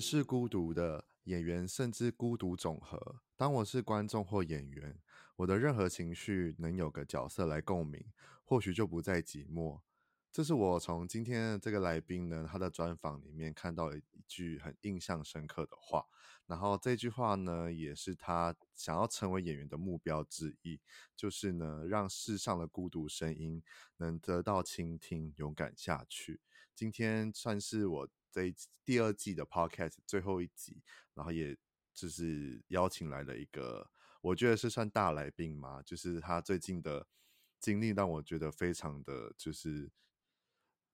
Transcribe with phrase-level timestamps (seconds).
[0.00, 3.20] 是孤独的，演员甚至孤独总和。
[3.36, 4.98] 当我是观众或演员，
[5.36, 8.02] 我的任何情绪能有个角色来共鸣，
[8.42, 9.80] 或许就不再寂寞。
[10.32, 16.06] 这是我从今天这个来宾呢，他的专访里面看到了一句很印象深刻的话。
[16.46, 20.80] 然后这句话呢，也是他想要成为演员的目标之一，
[21.14, 23.62] 就是呢，让世上的孤独声音
[23.98, 26.40] 能得到倾听，勇敢下去。
[26.74, 28.08] 今天算是我。
[28.30, 30.82] 这一第二季的 podcast 最后一集，
[31.14, 31.56] 然后也
[31.92, 37.06] 就是邀请来了一个，我觉得是算大来宾嘛，就是他最近的
[37.58, 39.90] 经历让我觉得非常的就是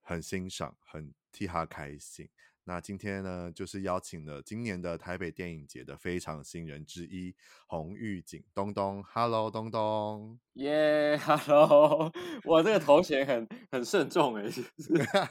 [0.01, 2.29] 很欣赏，很替他开心。
[2.69, 7.33] 那今天呢，就是邀请了今年的台北电影节的非常新人之一
[7.65, 12.11] 洪玉景东东，Hello 东东，耶、 yeah，Hello，
[12.43, 14.51] 我，这个头衔很很慎重哎，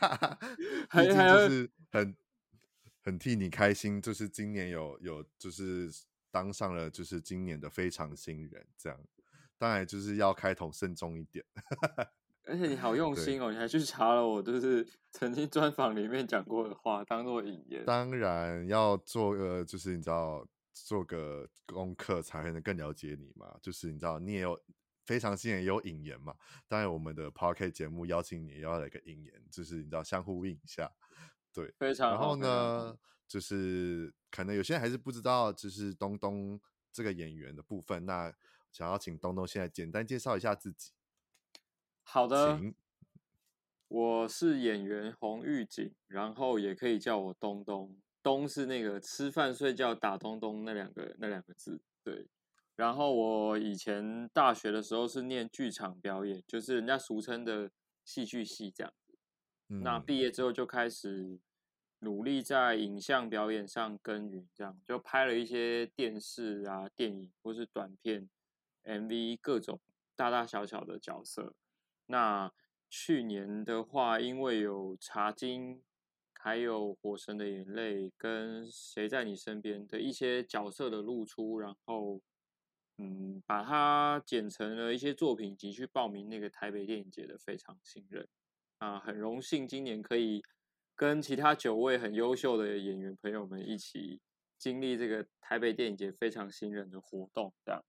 [0.89, 2.17] 还就是很
[3.03, 5.91] 很替你开心，就是今年有有就是
[6.31, 8.98] 当上了就是今年的非常新人，这样，
[9.59, 11.45] 当然就是要开头慎重一点。
[12.47, 17.85] 而且你好用心哦，你还去查了我就是 曾经专访里面讲过的话，当做引言。
[17.85, 23.59] 当然要做个，就是你知道做个功课才能更了解你嘛。
[23.61, 24.61] 就是你知道你也有
[25.05, 26.35] 非常新人也有引言嘛。
[26.69, 30.91] 当然我们的 Podcast 节目邀请你也要来个引言，就是你知道相互应一下。
[31.53, 32.11] 对，非常。
[32.11, 32.97] 然后呢，
[33.27, 36.61] 就是可能有些人还是不知道，就是东东
[36.93, 38.06] 这个演员的部分。
[38.06, 38.33] 那
[38.71, 40.93] 想要请东东现在简单介绍一下自己。
[42.09, 42.59] 好的，
[43.89, 47.94] 我是演员洪玉景，然后也可以叫我东东。
[48.22, 51.81] 东是那个吃饭、睡觉、打东东那两个那两个字。
[52.05, 52.28] 对，
[52.77, 57.71] 然后我以前大学的时候是念剧场表演，就是人家俗称的
[58.05, 59.19] 戏剧系这样子。
[59.69, 59.83] 嗯。
[59.83, 61.38] 那毕业之后就开始
[61.99, 68.31] 努力在影像表演上耕耘，这样就拍了一些电视啊、电影或是短片、
[68.84, 69.81] MV，各种
[70.15, 71.53] 大大小小的角色。
[72.06, 72.53] 那
[72.89, 75.77] 去年的话，因为有《茶金》，
[76.34, 82.22] 还有《火神的眼泪》跟《谁在你身边》的一些角色的露出，然后
[82.99, 88.28] 嗯，把它剪成了一些作品集，去报名那个台北电影节的非常新人
[88.78, 90.43] 啊，很荣幸今年可以
[90.94, 94.21] 跟其他九位很优秀的演员朋友们一起
[94.56, 97.84] 经历这个台北电影节非常新人的活动，这样。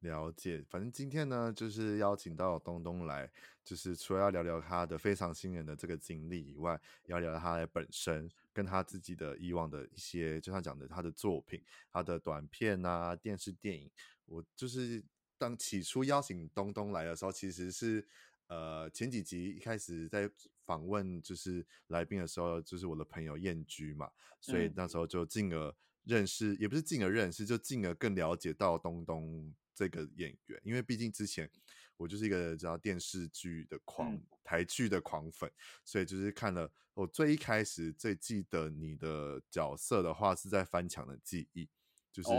[0.00, 3.30] 了解，反正今天呢，就是邀请到东东来，
[3.62, 11.62] 就是除了要聊聊他的非常新人的这个经历以外，要聊聊他的本身，跟他自己的以往的一些，就像讲的他的作品，
[11.92, 13.90] 他的短片啊、电视电影。
[14.24, 15.04] 我就是
[15.36, 18.02] 当起初邀请东东来的时候，其实是
[18.46, 20.30] 呃前几集一开始在
[20.64, 25.74] 访问就是来宾的时候，就是我的朋友燕居嘛，所以那时候就进而
[26.04, 29.54] 认识，嗯、也不是进而认识，就进而更了解到东东。
[29.74, 31.50] 这个演员，因为毕竟之前
[31.96, 35.50] 我就是一个知道电视剧的狂、嗯、台剧的狂粉，
[35.84, 41.68] 所以就是看了我最一开始最记得你的角色的话，是在翻墙的记忆，
[42.12, 42.30] 就是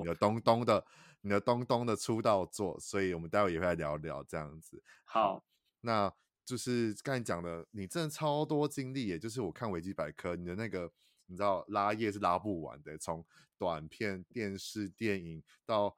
[0.00, 0.84] 你的东东的、哦、
[1.22, 4.82] 你的东东的出道作，所以我们待会也会来聊聊这样子。
[5.04, 5.42] 好，
[5.80, 6.12] 那
[6.44, 10.90] 就是刚才讲的，你真的超多经历，也就是我看维基百科，你的那个
[11.26, 15.96] 你知道拉页是拉不完的，从短片、电视、电影到。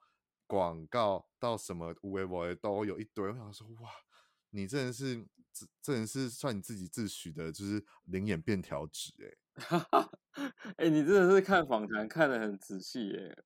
[0.50, 3.88] 广告到什么无为我都有一堆，我想说哇，
[4.50, 5.24] 你真的是，
[5.80, 9.86] 这人是算你自己自诩的，就是灵眼便条纸哎，
[10.76, 13.44] 哎，你真的是看访谈看得很仔细耶，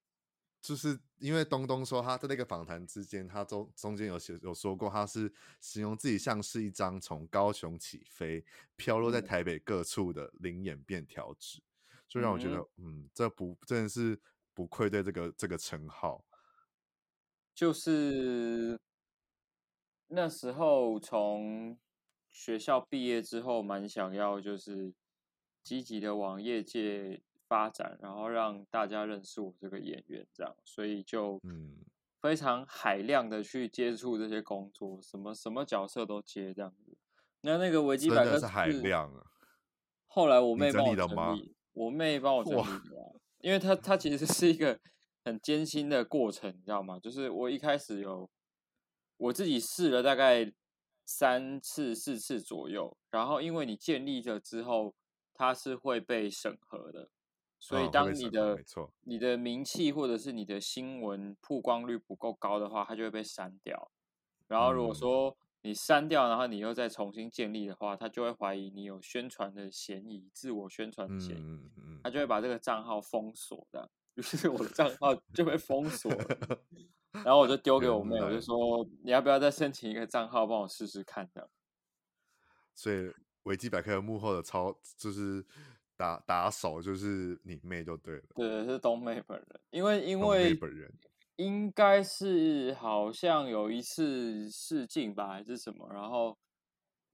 [0.63, 5.31] 就是因为东东说他在那个访谈之间，他中中间有写有说过，他是
[5.61, 8.43] 形容自己像是一张从高雄起飞
[8.77, 11.63] 飘落在台北各处的灵眼便条纸，
[12.09, 14.19] 就让我觉得嗯，嗯，这不真的是
[14.55, 16.25] 不愧对这个这个称号。
[17.55, 18.79] 就是
[20.09, 21.79] 那时候从
[22.31, 24.93] 学校毕业之后，蛮想要就是
[25.63, 31.77] 积极的往业界发展，然后让大家认识我这个演员，这样，所以就嗯
[32.21, 36.97] 非常海量的去接触这些工作，什么什么角色都接这样子。
[37.43, 39.27] 那那个维基百科是，是海量啊。
[40.07, 44.79] 后来我妹帮我整理，我妹帮我整理的，因为她她其实是一个
[45.25, 46.99] 很艰辛的过程，你知道吗？
[46.99, 48.29] 就是我一开始有
[49.17, 50.53] 我自己试了大概
[51.05, 54.95] 三次四次左右，然后因为你建立了之后，
[55.33, 57.09] 它是会被审核的，
[57.59, 63.91] 所以当你的、哦、你的名气或者是你的新闻曝光率不够高的话，它就会被删掉。
[64.47, 73.91] 然后如果说、嗯你删掉，然后你又再重新建立的话，他就会怀疑你有宣传的嫌疑，自我宣传的嫌疑，嗯嗯、他就会把这个账号封锁的。
[74.15, 76.59] 于是我的账号就被封锁了，
[77.25, 81.51] 然后我就丢给我妹，我就说你要不要再申请一个账号帮我试试看的。
[82.75, 83.13] 所以
[83.45, 85.45] 维基百科幕后的操就是
[85.97, 90.93] 打打手就是你妹就对了，对，是东妹本人，因为因为本人。
[91.37, 95.91] 应该是好像有一次试镜吧，还是什么？
[95.93, 96.39] 然后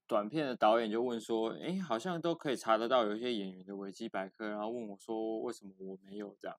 [0.07, 6.55] 短片的导演就问说：“哎，好像都可以查得到有一些演员的维基百科。”然后问我说：“为什么我没有这样？”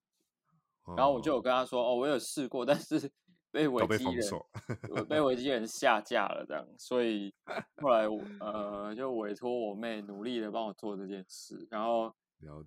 [0.96, 3.12] 然后我就有跟他说：“哦，我有试过，但是
[3.52, 6.66] 被维基人被维基人下架了，这样。
[6.78, 7.34] 所以
[7.82, 11.68] 后来我呃就委托我妹努力的帮我做这件事。
[11.70, 12.14] 然后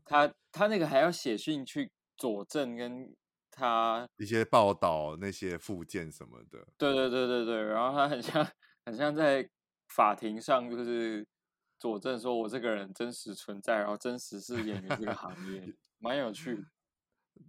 [0.05, 3.15] 他他那个还要写信去佐证跟。”
[3.57, 8.45] 他一些报道那些附件什么的，对对对对对，然后他很像
[8.85, 9.49] 很像在
[9.91, 11.25] 法庭上，就是
[11.79, 15.73] 佐证说我这个人真实存在，然后真实是演员这个行业，
[16.03, 16.67] 蛮有趣。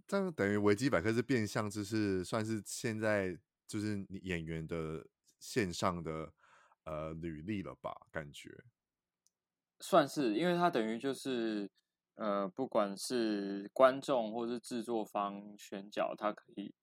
[0.06, 5.06] 这样等于维基百科是变相，就是算是现在就是你演员的
[5.38, 6.32] 线上的
[6.84, 7.94] 呃履历了吧？
[8.10, 8.64] 感觉
[9.80, 11.70] 算是，因为它等于就是。
[12.18, 16.74] 呃，不管是观众或是制作方选角，他可以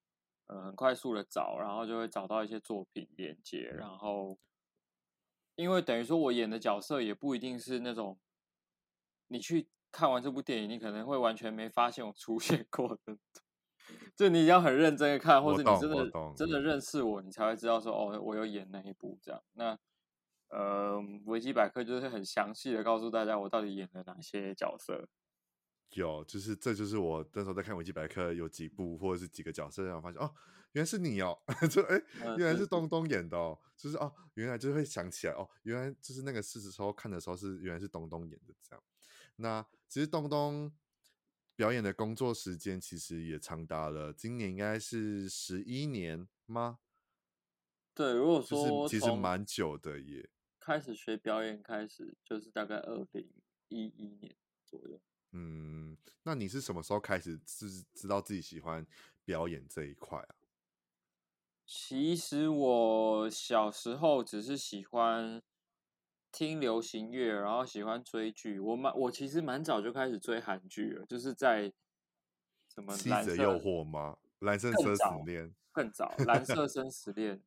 [0.45, 3.61] 呃很快速的找，然后就会找到一些作品连接。
[3.61, 4.37] 然后，
[5.55, 8.19] 因为等于说我演的角色也不一定是那种
[9.25, 13.17] 你去看完这部电影，你可能会完全没发现我出现过的。
[14.15, 19.41] 就你要很认真的看，或者你真的真的认识我，你才会知道说哦，我有演那一部这样。
[19.53, 19.77] 那
[20.49, 25.07] 呃，维基百科就是很详细的告诉大家我到底演了哪些角色。
[25.91, 30.33] 有，就是这就是我那时候在看维基百科，有几部或者是几个角色，然后发现哦，
[30.71, 31.37] 原来是你哦，
[31.69, 32.01] 就哎，
[32.37, 38.83] 原来是东东演的哦，就是哦，原来就会想起来哦，原来就是那个事实时候看的时候是原来是东东演的这样。
[39.35, 40.73] 那其实东东
[41.55, 46.79] 表演的工作时间其实也长达了，今年应该是十一年吗？
[47.93, 50.31] 对，如果说就是其实蛮久的耶。
[50.59, 53.31] 开始学表演开始就是大概二零
[53.67, 54.35] 一一年
[54.65, 54.99] 左右。
[55.33, 58.83] 嗯，那你是什么时候开始知知道自己喜欢
[59.23, 60.35] 表演这一块啊？
[61.67, 65.39] 其实我小时候只是喜欢
[66.33, 68.59] 听流行乐，然后喜欢追剧。
[68.59, 71.71] 我蛮我其实蛮早就开始追韩剧了，就是在
[72.73, 74.17] 什么《妻子的诱惑》吗？
[74.45, 77.37] 《蓝色生死恋》更早，《蓝色生死恋》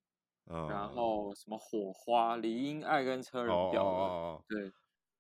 [0.47, 4.73] 嗯， 然后什么《火花》、李英爱跟车仁表哦，哦、对，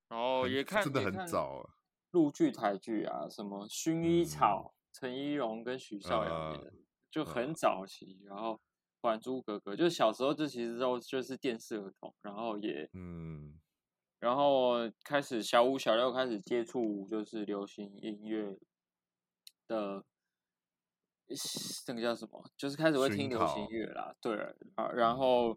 [0.08, 1.70] 然后也看真的很早啊。
[2.12, 6.72] 陆剧、台剧啊，什么《薰衣草》，陈怡蓉跟许绍洋演的，
[7.10, 8.20] 就很早期。
[8.24, 8.52] 然后
[9.00, 13.58] 《还珠格格》，就是小时候就其实都就是电视儿童，然后也嗯，
[14.18, 18.56] 然后开始小五、小六开始接触就是流行音乐
[19.68, 20.04] 的，
[21.86, 22.44] 那个叫什么？
[22.56, 24.14] 就是开始会听流行乐啦。
[24.20, 24.36] 对
[24.74, 25.56] 啊，然后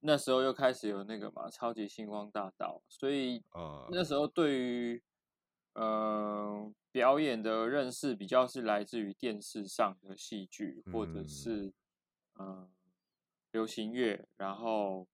[0.00, 3.42] 那时候又开始有那个嘛，《超级星光大道》，所以
[3.90, 5.02] 那时候对于
[5.74, 11.70] 呃，表演的认识比较是来自于电视上的戏剧，或者是
[12.38, 12.70] 嗯、呃、
[13.52, 14.26] 流行乐。
[14.36, 15.06] 然后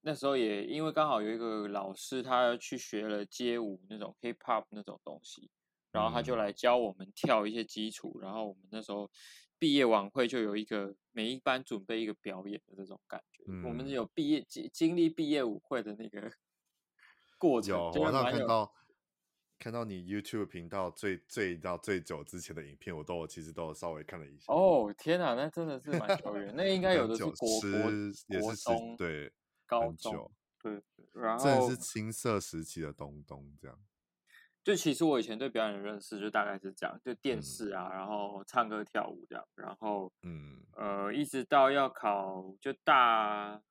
[0.00, 5.50] 那时候也因为刚好有一个老师，他去学了街舞那种 hip hop 那种东西，
[5.92, 8.18] 然后他就来教我们跳一些基础。
[8.20, 9.10] 然后我们那时候
[9.58, 13.44] 毕业晚会就有一个每一班准备一个表演的这种感觉。
[13.48, 16.32] 嗯、我们有毕业经经历毕业舞会的那个
[17.38, 18.72] 过程，有网上看到。
[19.58, 24.52] 看到你 YouTube 频道最最到最久之前的影片，我都我其实都稍微看了一下。
[24.52, 26.52] 哦，天哪，那真的是蛮久远。
[26.54, 27.90] 那应该有的是国国
[28.28, 29.32] 也是中对
[29.66, 30.82] 高中对，
[31.14, 33.78] 然后真的是青涩时期的东东这样。
[34.62, 43.62] 就其实我以前对表演的认识就大概是这样，就电视啊，嗯、然后唱歌跳舞这样，然后嗯呃，一直到要考就大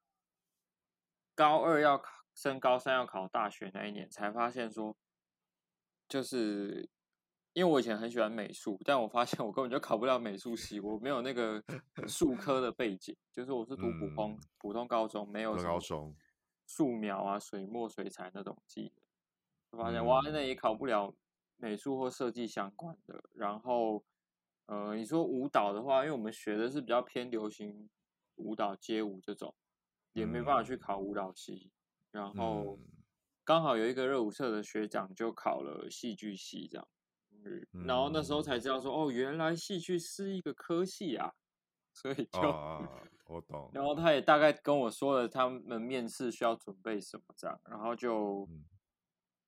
[1.36, 4.98] 高二要考升高三要考大学那一年，才发现说。
[6.08, 6.88] 就是
[7.54, 11.64] 因为我以前很喜欢美术，但我发现我根本就考不了美术系，我没有那个
[12.08, 16.16] 术科的背景，就是我是读普通、嗯、普通高中，没有高中
[16.66, 19.06] 素描啊、水墨、水彩那种技能。
[19.72, 21.14] 我发现、嗯、哇，那也考不了
[21.58, 23.24] 美术或设计相关的。
[23.34, 24.04] 然后，
[24.66, 27.90] 呃，你说舞蹈的话，因为我们学的是比较偏流行
[28.36, 29.54] 舞蹈、街舞这种，
[30.14, 31.72] 也没办法去考舞蹈系。
[32.12, 32.80] 嗯、然后
[33.46, 36.88] 刚好有一个热舞社的学长就考了戏剧系，这样。
[37.86, 41.32] 然后那时候才知道说，哦，原来戏剧是一个科系啊，
[41.94, 42.90] 所以就，哦、
[43.28, 43.70] 我懂。
[43.72, 48.50] 然后他也大概跟我说了他们面试需要准备什么这样，然后就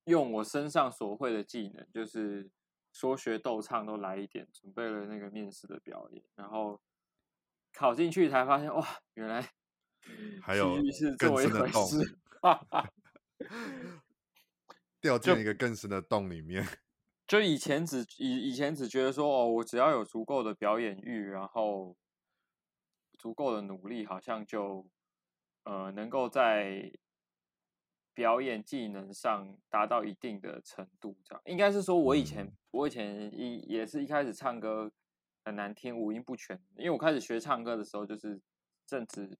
[0.03, 2.47] 用我身上所会的技能，就是
[2.93, 6.79] 说学逗唱都来一点，准备了那个面试的表演，然后
[7.73, 8.85] 考进去才发现，哇，
[9.15, 9.49] 原来
[10.43, 12.19] 还有是这么一回事，
[14.99, 16.65] 掉进一个更深的洞里面。
[17.27, 21.97] 就以前只以以前只觉得说哦，我只要有足够的表演欲，然后
[23.17, 24.87] 足够的努力，好像就
[25.63, 26.91] 呃能够在
[28.13, 31.17] 表演技能上达到一定的程度。
[31.23, 34.89] 这样应该是说，我以前我以前一也是一开始唱歌
[35.43, 36.57] 很难听，五音不全。
[36.77, 38.41] 因为我开始学唱歌的时候，就是
[38.85, 39.37] 正值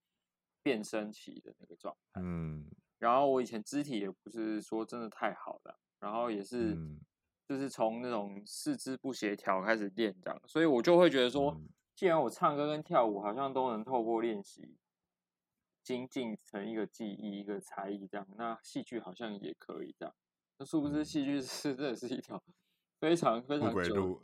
[0.61, 2.21] 变声期的那个状态。
[2.21, 6.73] 嗯，然后我以前肢体也不是说真的太好的，然后也是。
[6.75, 6.99] 嗯
[7.47, 11.57] 就是从那种四肢不协调开始练这样，所以我就会觉得说，
[11.95, 14.75] 既然我唱歌跟跳舞好像都能透过练习
[15.81, 20.13] 精进成一个技艺、一个才艺这样，那戏剧好像也可以这样。
[20.57, 22.43] 那殊不知戏剧是 真的是一条
[22.99, 24.21] 非常非常久，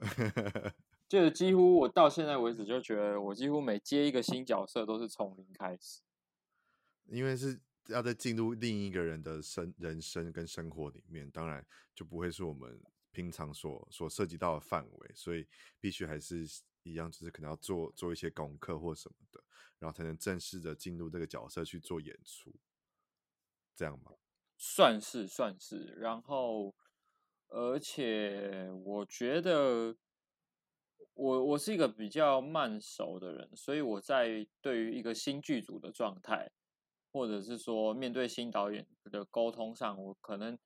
[1.08, 6.02] 就是几乎我到现在为止就觉得，我几乎每接一个新角色都是从零开始，
[7.06, 12.82] 因为是要在进入另一个人的生人生跟生活里面，当然就不会是我们。
[13.16, 15.48] 平常所所涉及到的范围，所以
[15.80, 16.48] 必须还是
[16.82, 19.40] 一样，就是可能要做做一些功课或什么的，
[19.78, 22.52] 然后才能正式的进入这个角色去做演出，
[23.76, 24.14] 这样吗？
[24.58, 26.76] 算是算是，然后
[27.50, 29.96] 而且我觉得
[31.14, 36.52] 我我是一个比较慢熟的人，所以我在对于一个新剧组的状态，
[37.14, 40.60] 或者是说面对新导演的沟通上，我可能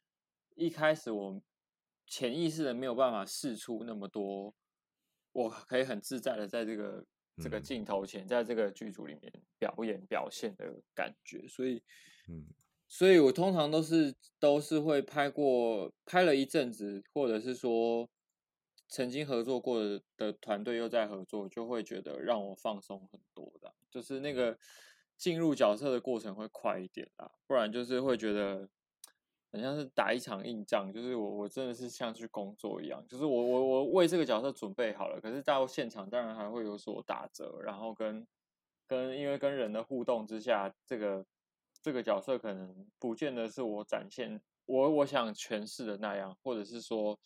[0.56, 1.40] 一开始我。
[2.10, 4.56] 潜意识的没有办法试出那么多，
[5.34, 7.06] 我可以很自在的在这个
[7.44, 11.84] 这个镜头前，在这个剧组里面表演表现的感觉，所以，
[12.30, 12.48] 嗯，
[12.88, 18.10] 所以我通常都是都是会拍过拍了一阵子，或者是说
[18.88, 24.58] 曾经合作过的的团队又在合作，就会觉得让我放松很多的，就是那个
[25.18, 28.70] 进入角色的过程会快一点啦，不然就是会觉得。
[29.50, 38.28] 很像是打一场硬仗，就是我我真的是像去工作一样，就是我我我为这个角色准备好了，可是到现场当然还会有所打折，然后跟
[38.86, 41.26] 跟因为跟人的互动之下，这个
[41.82, 47.18] 这个角色可能不见得是我展现我我想诠释的那样，或者是说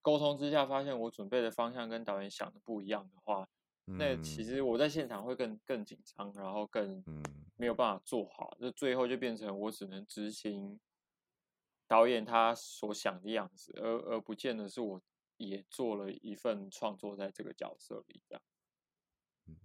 [0.00, 3.48] 沟通之下发现我准备的方向跟导演想的不一样的话，
[3.86, 7.02] 那其实我在现场会更更紧张，然后更
[7.56, 10.78] 没有办法做好，就最后就变成我只能执行。
[11.88, 15.00] 导演他所想的样子，而而不见得是我
[15.36, 18.42] 也做了一份创作在这个角色里这样。
[19.46, 19.56] 嗯，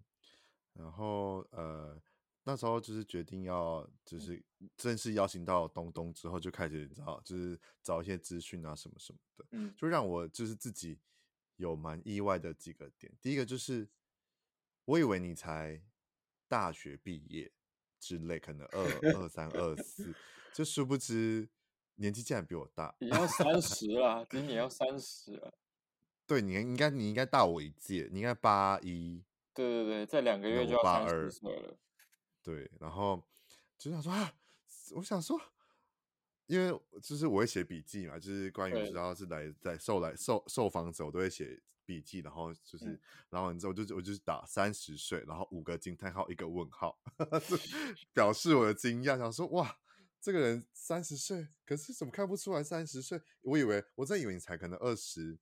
[0.73, 1.99] 然后呃，
[2.43, 4.39] 那时候就是决定要就是
[4.77, 10.99] 正式邀请到东东之后，就开始你知道，就是找一些资讯啊什么什么的，嗯，就让我就是自己
[11.55, 13.11] 有蛮意外的几个点。
[13.19, 13.89] 第一个就是
[14.91, 15.81] 我以为你才
[16.49, 17.49] 大学毕业
[17.97, 18.83] 之类，可能二
[19.13, 20.13] 二三二四，
[20.53, 21.47] 就殊不知。
[21.95, 25.53] 年纪竟然比我大，你要三十了，今年要三十了。
[26.25, 29.23] 对，你应该你应该大我一届，你应该八一。
[29.53, 31.77] 对对对，再两个月就要三十岁了。
[32.41, 33.23] 对，然后
[33.77, 34.33] 就想说啊，
[34.95, 35.39] 我想说，
[36.51, 46.99] 因为就是我会写笔记嘛，就是关于只要是来在受来受受访者，我都会写笔记，然后就是，嗯、然后你知道，我就我就是打三十岁，然后五个惊叹号，一个问号，
[48.13, 49.77] 表示我的惊讶，想说哇。
[50.23, 53.19] 这个人三十岁，可是怎么看不出来三十岁？
[53.41, 55.35] 我以为，我真以为你才可能二十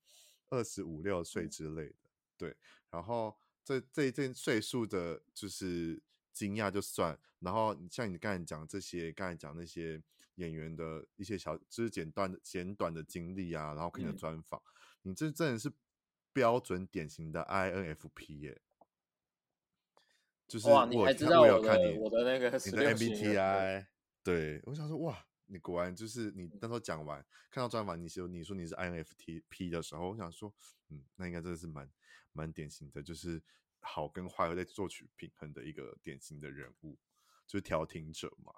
[0.48, 1.96] 二十五六岁之类的。
[2.38, 2.56] 对，
[2.89, 6.01] 然后这这一件岁数的，就是
[6.32, 7.20] 惊讶就算。
[7.39, 10.01] 然后像你刚才讲这些，刚才讲那些
[10.39, 14.60] 演员的一些小，就是简短的简短的经历啊，然后看你的专访，
[15.03, 15.72] 嗯、你这真的是
[16.34, 18.62] 标准典型的 INFP 耶。
[20.48, 23.86] 就是我，哇，你还知道我有看你我的那个你的 MBTI。
[24.24, 30.53] 对，我想说，哇，你果然就是你那时候讲完，看到专访，你说你说你是 INFP 的时候，我想说，
[30.89, 31.91] 嗯，那应该真的是蛮
[32.31, 33.41] 蛮典型的，就是
[33.81, 36.98] 好跟坏在做取平衡的一个典型的人物，
[37.46, 38.53] 就是调停者嘛。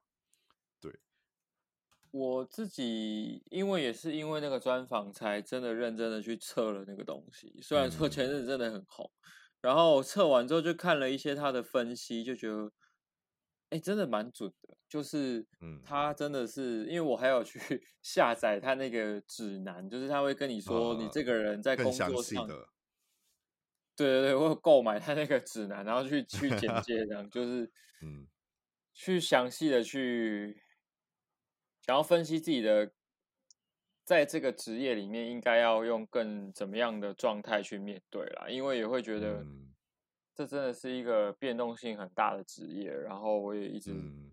[2.11, 7.59] 对，我自己因为也是因为那个专访，才真的认真的去测了那个东西。
[7.61, 9.29] 虽然说前阵子真的很红，嗯、
[9.61, 12.71] 然后测完之后就看了一些他的分析，就觉得。
[13.71, 17.57] 哎，真的蛮准的，就是，嗯，他真的是，因为我还有去
[18.03, 22.45] 下载他那个指南，就是他会跟你说，你这个人在工作上，
[23.95, 27.63] 对对对，我有购买他那个指南，然后去去 简介这样，就是，
[28.01, 28.27] 嗯，
[28.93, 30.61] 去详细的去，
[31.81, 32.91] 想要分析自己的，
[34.03, 39.41] 在这个职业里面应该要用更怎么样的状态去面对啦，因为也会觉得。
[39.41, 39.67] 嗯。
[40.33, 44.31] 这真的是一个变动性很大的职业，然后我也一直，嗯、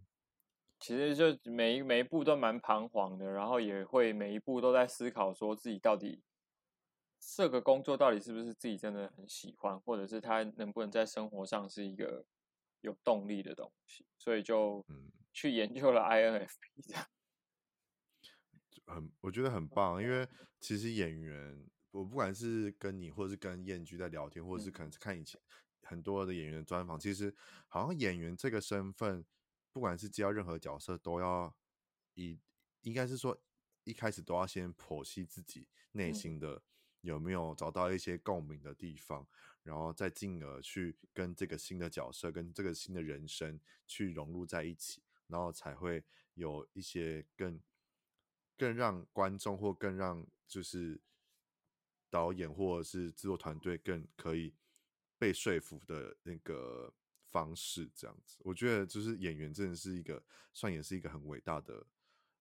[0.78, 6.22] 其实就每一每一步都蛮彷徨的，然后也会每一步都在思考，说自己到底
[7.18, 12.24] 这个工作到底是不是自己真的很喜欢，或者是他能不能在生活上是一个
[12.80, 14.86] 有动力的东西，所以就
[15.32, 17.04] 去研究了 INFP 这样，
[18.88, 20.26] 很我觉得很棒，因为
[20.58, 25.40] 其实演员，我不管是跟你，或者是跟燕居在聊天，或者是可能是看以前。
[25.82, 27.34] 很多的演员的专访，其实
[27.66, 29.24] 好像演员这个身份，
[29.72, 31.56] 不管是接到任何角色，都要
[32.12, 32.38] 以
[32.82, 33.40] 应该是说
[33.84, 36.62] 一开始都要先剖析自己内心的
[37.00, 39.26] 有没有找到一些共鸣的地方，
[39.62, 46.04] 然后再进而去跟这个新的角色、跟这个新的人生去融入在一起，然后才会
[46.34, 47.58] 有一些更
[48.58, 51.00] 更让观众或更让就是
[52.10, 54.54] 导演或者是制作团队更可以。
[55.20, 60.22] 被说服的那个方式，这样子，我觉得就是演员真的是一个，
[60.52, 61.84] 算也是一个很伟大的、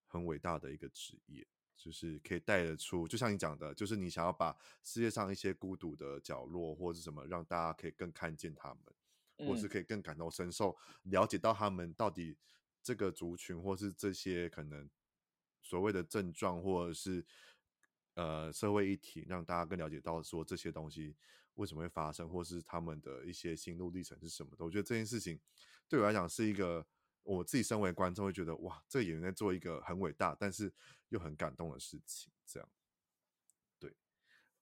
[0.06, 1.44] 很伟大的一个职业，
[1.76, 12.38] 就是可以带得出，就像你讲的，就是你想要把世界上一些孤独的角落或者什么，让大家可以更看见他们，或是可以更感同身受，了解到他们到底
[12.84, 14.88] 这个族群，或是这些可能
[15.68, 17.26] 所谓的症状，或者是
[18.14, 21.16] 呃社会议题，让大家更了解到说这些东西。
[21.56, 24.64] 为什么会发生，或是他们的一些心路历程是什么的？
[24.64, 25.40] 我觉得这件事情
[25.90, 26.86] 对我来讲是一个
[27.24, 30.72] 我自己身为观众会觉得哇，这个演员在做一个很伟大，但是
[31.10, 32.32] 又很感动的事情。
[32.46, 32.70] 这样，
[33.80, 33.92] 对。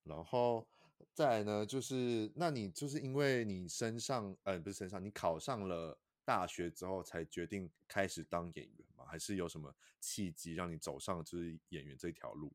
[0.03, 0.65] 然后
[1.13, 9.05] 再来呢，就是那你就是因为你身上呃不是身上，你考上了大学之后才决定开始当演员吗？
[9.07, 12.51] 还是有什么契机让你走上就是演员这条路？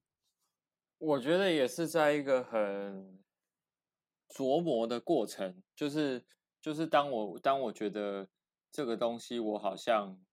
[0.99, 3.19] 我觉得也是在一个很。
[4.33, 6.25] 琢磨的过程，就是
[6.61, 8.29] 就是当我当我觉得
[8.71, 10.25] 这个东西我好像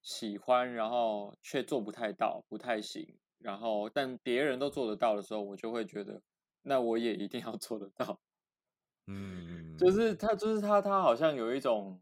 [0.00, 6.22] 喜欢，然后却做不太到，不太行，然后但别人都做得到的时候，我就会觉得
[6.62, 8.18] 那我也一定要做得到。
[9.06, 12.00] 嗯，就是他，就是他，他好像有一种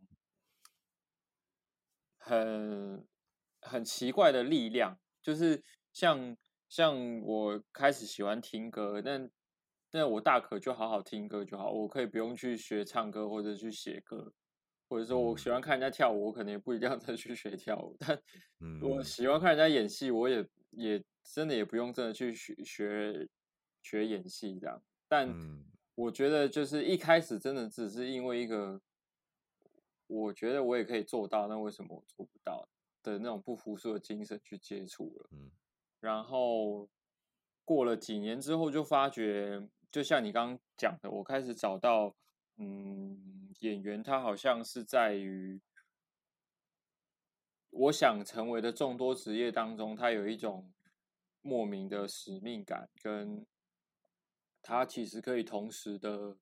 [2.28, 3.06] 很
[3.60, 5.62] 很奇怪的力量，就是
[5.92, 6.36] 像
[6.68, 9.30] 像我开始喜欢听歌，但。
[9.90, 14.30] 那我大可就好好听歌就好，我可以不用去学唱歌或者去写歌，
[14.86, 17.96] 或者说我喜欢看人家跳舞，我可能也不一定要再去学跳舞。
[17.98, 18.20] 但
[18.82, 23.26] 我喜欢看人家演戏，我也也真的也不用真的去学学
[23.80, 24.78] 学演戏这样。
[25.08, 25.34] 但
[25.94, 28.78] 我觉得就是一开始真的只是因为一个，
[30.08, 32.68] 我觉得我也可以做到，那为什么我做不到
[33.02, 35.28] 的那种不服输的精神去接触了。
[35.30, 35.52] 嗯
[36.00, 36.88] 然后
[37.64, 39.68] 过了几年之后，就发觉。
[39.90, 42.14] 就像你刚刚讲的，我开始找到，
[42.58, 45.58] 嗯，演员他好像是在于
[47.70, 50.70] 我想成为的众多职业当中，他有一种
[51.40, 53.46] 莫名的使命感，跟
[54.60, 56.36] 他其实可以同时的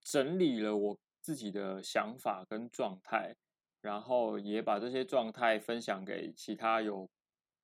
[0.00, 3.34] 整理了我自己的想法跟状态，
[3.80, 7.08] 然后也把这些状态分享给其他有。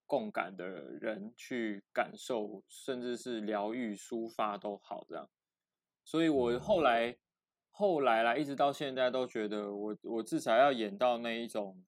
[0.09, 5.29] 共感的人去感受，甚至是疗愈、抒发都好，这样。
[6.05, 7.19] 所以我后来，
[7.73, 11.85] 后来啦，一直到现在都觉得我，我我至少要演到那一种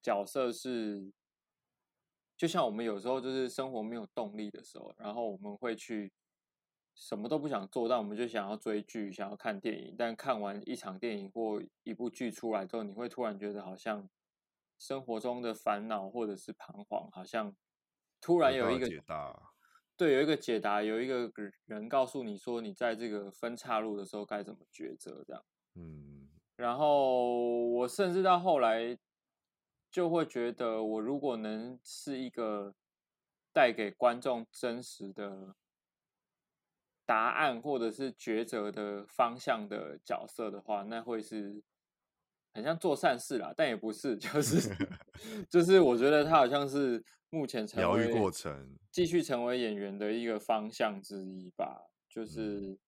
[0.00, 1.12] 角色是，
[2.38, 6.10] 就像我们有时候就是生活没有动力的时候，然后我们会去
[6.94, 9.94] 什么都不想做，但我们就想要追剧、想要看电影。
[9.98, 14.08] 但看完一场电影或一部剧出来之后，你会突然觉得好像。
[14.78, 17.54] 生活中的烦恼或者是彷徨，好像
[18.20, 19.40] 突然有一个解答，
[19.96, 21.30] 对，有一个解答，有一个
[21.66, 25.44] 人告诉你说，你在这个分岔路的时候该怎么抉择，这样。
[25.76, 26.28] 嗯。
[26.56, 28.98] 然后我甚至到后来
[29.88, 32.74] 就会觉得，我如果能是一个
[33.52, 35.54] 带给观众真实的
[37.04, 41.62] 答案，或者是抉择的方向的角色的话，那会是
[42.54, 44.76] 很像做善事啦，但也不是， 就是
[45.48, 51.90] 就是我觉得他好像是目前成为疗愈过程，继续成为演员的一个方向之一吧。
[52.08, 52.78] 就是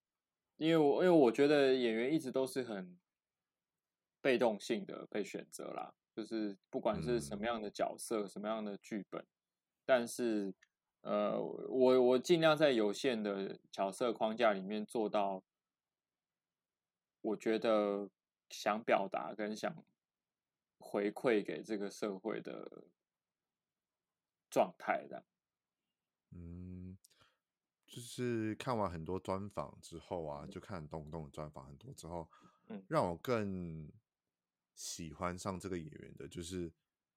[0.57, 2.98] 因为我因为我觉得演员一直都是很
[4.20, 5.94] 被动性的被选择啦。
[6.14, 9.27] 就是不管是什么样的角色，嗯、什么样的剧本，
[9.85, 10.55] 但是，
[11.04, 15.42] 呃，我我尽量在有限的角色框架里面做到，
[17.20, 18.10] 我觉得
[18.50, 19.84] 想表达跟想
[20.78, 22.84] 回馈给这个社会的
[24.50, 25.24] 状态的。
[26.30, 26.98] 嗯，
[27.86, 32.28] 就是看完很多专访之后啊，就看东东的专访很多之后，
[32.66, 33.88] 嗯，让我更。
[34.76, 36.72] 喜欢上这个演员的，就是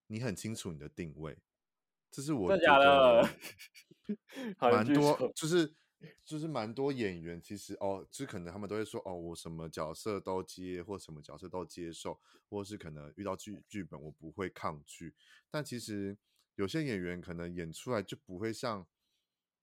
[0.06, 1.36] 你很清楚你的定位，
[2.12, 3.30] 这是我觉得？
[4.60, 5.74] 蛮多，就是
[6.24, 15.14] 就是蛮多演员其实哦，就是可能他们都会说哦，我什么角色都接，或什么角色都接受，或是可能遇到剧剧本我不会抗拒，
[15.52, 16.18] 但其实
[16.56, 18.88] 有些演员可能演出来就不会像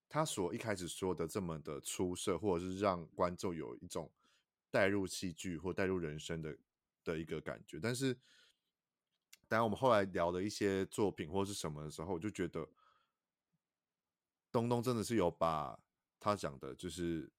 [0.09, 4.13] 他所一开始说的这么的出色，或者是让观众有一种
[4.71, 6.57] 带入戏剧或带入人生的。
[7.05, 8.17] 的一个感觉，但是，
[9.55, 12.69] 当我们后来聊的一些作品或是什么的时候，我就觉得
[14.51, 15.79] 东东真的是有把
[16.19, 17.31] 他讲的，就是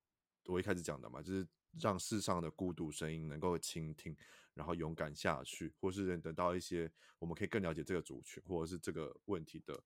[0.45, 1.47] 我一开始讲的嘛，就是
[1.79, 4.15] 让世上的孤独声音能够倾听，
[4.53, 9.83] 然后勇敢下去，或是能得到一些我们可以更了解这个族群或者是这个问题的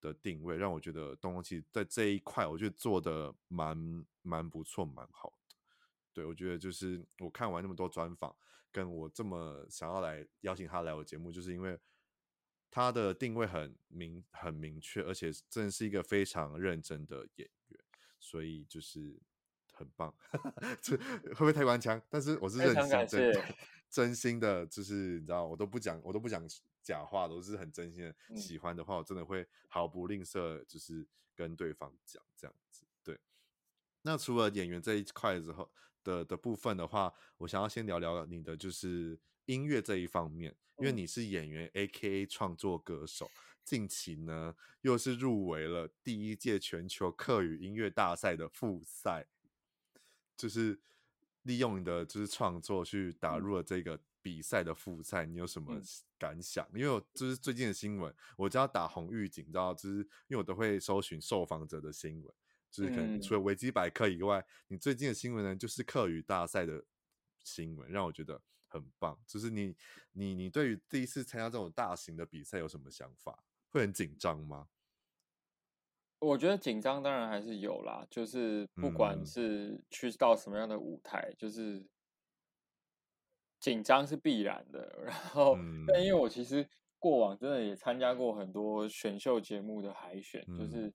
[0.00, 5.35] 的定位，让我觉得东东其实在这一块，我觉得做的蛮蛮不错，蛮好。
[6.16, 8.34] 对，我觉得就是我看完那么多专访。
[8.72, 11.78] 跟我这么想要来邀请他来我节目，就是因为
[12.70, 17.80] 他的定位很明很明确，而且真的是一个非常认真的演员，
[18.18, 19.18] 所以就是
[19.72, 20.14] 很棒。
[20.82, 22.00] 这会不会太官腔？
[22.10, 23.42] 但是我是认真真
[23.88, 26.46] 真心的，就是你知道，我都不讲，我都不讲
[26.82, 28.14] 假话，都是很真心的。
[28.36, 32.84] 喜欢的话，我真的会毫不吝啬，就是跟对方讲这样子。
[33.02, 33.18] 对。
[34.02, 35.72] 那除了演员这一块之后。
[36.06, 43.28] 的的部分的话，我想要先聊聊你的就是音乐这一方面，因为你是演员，AKA 创作歌手，
[43.64, 49.26] 近期呢又是入围了第一届全球客语音乐大赛的复赛，
[50.36, 50.80] 就是
[51.42, 55.80] 利用你的就是创作去打入了这个比赛的复赛，你有什么
[56.16, 56.64] 感想？
[56.72, 59.96] 因为我就是最近的新闻，我只要打红预警，你知道就是
[60.28, 62.34] 因为我都会搜寻受访者的新闻。
[62.70, 66.84] 就是可能除了维基百科以外，嗯、你最近的新闻呢，就是课语大赛的
[67.42, 69.18] 新闻，让我觉得很棒。
[69.26, 69.74] 就是你，
[70.12, 73.44] 你，你对于第一次参加这种大型的比赛有什么想法？
[73.70, 74.68] 会很紧张吗？
[76.18, 81.86] 我觉得紧张当然还是有啦，就是不管是去到什么样的舞台，嗯、就是
[83.60, 85.02] 紧张是必然的。
[85.02, 90.92] 然后，嗯、但因为我其实过往真的也参加过很多选秀节目的海选，嗯、就是。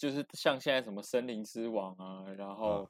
[0.00, 2.88] 就是像现在什么森林之王啊，然后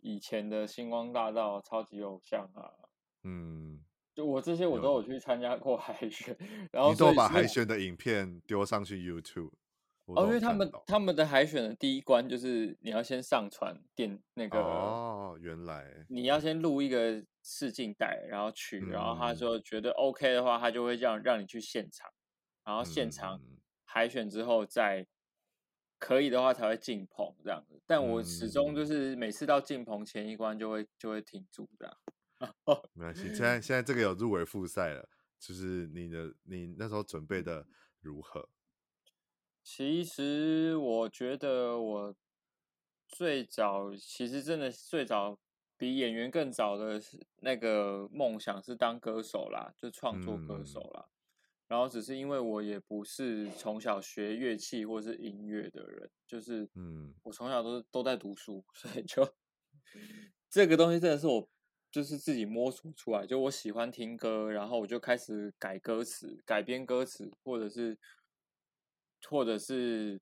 [0.00, 2.72] 以前的星光大道、超级偶像啊，
[3.22, 3.84] 嗯，
[4.14, 6.34] 就我这些我都有去参加过海选，
[6.72, 9.50] 然后你都把海选的影片丢上去 YouTube。
[10.06, 22.10] 哦，因为他们他们的海选的第一关就是你要先上传电那个哦，原来你要先录一个试镜带，然后取，然后他说觉得 OK 的话，他就会这样让你去现场，
[22.64, 23.38] 然后现场
[23.84, 25.06] 海选之后再。
[25.98, 31.96] 可以的话才会进棚这样子，但我始终就是每次到进棚前一关就会就会停住这样。
[32.94, 35.08] 没关系，现在现在这个有入围复赛了，
[35.40, 37.66] 就是你的你那时候准备的
[38.00, 38.48] 如何？
[39.64, 42.14] 其实我觉得我
[43.06, 45.38] 最早其实真的最早
[45.76, 47.02] 比演员更早的
[47.40, 51.08] 那个梦想是当歌手啦，就创作歌手啦。
[51.08, 51.17] 嗯
[51.68, 59.28] 然后只是因为我也不是从小学乐器或是音乐的人，就是嗯，我从小都都在读书，所以就
[60.48, 61.46] 这个东西真的是我
[61.90, 63.26] 就是自己摸索出来。
[63.26, 67.98] 就我喜欢听歌，然后我就开始改歌词、改编歌词，或者是
[69.28, 70.18] 或者是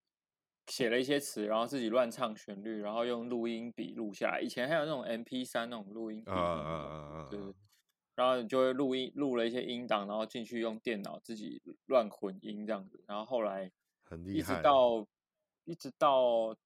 [0.66, 4.40] 写了一些词，然后自己乱唱旋律，然后用录音笔录下来。
[4.40, 7.38] 以前还有那种 M P 三那种录音笔，啊啊啊啊，对。
[8.16, 13.04] 然后你就会录音，录了一些音档，然后进去用电脑自己乱混音这样子。
[13.06, 13.70] 然后后来，
[14.34, 15.06] 一直到
[15.64, 16.56] 一直到